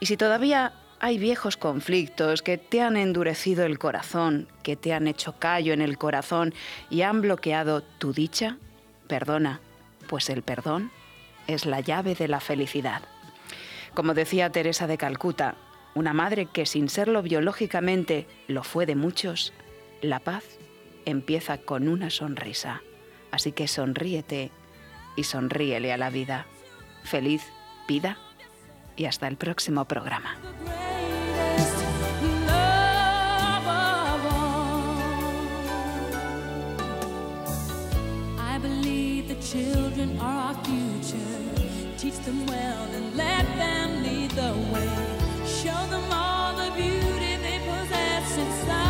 [0.00, 0.72] Y si todavía
[1.04, 5.82] hay viejos conflictos que te han endurecido el corazón, que te han hecho callo en
[5.82, 6.54] el corazón
[6.88, 8.56] y han bloqueado tu dicha,
[9.06, 9.60] perdona,
[10.08, 10.90] pues el perdón
[11.46, 13.02] es la llave de la felicidad.
[13.92, 15.56] Como decía Teresa de Calcuta,
[15.94, 19.52] una madre que sin serlo biológicamente lo fue de muchos,
[20.00, 20.44] la paz
[21.04, 22.80] empieza con una sonrisa.
[23.30, 24.50] Así que sonríete
[25.16, 26.46] y sonríele a la vida.
[27.02, 27.42] Feliz
[27.86, 28.16] vida
[28.96, 30.38] y hasta el próximo programa.
[39.54, 41.96] children are our future.
[41.98, 44.90] Teach them well and let them lead the way.
[45.46, 48.83] Show them all the beauty they possess inside.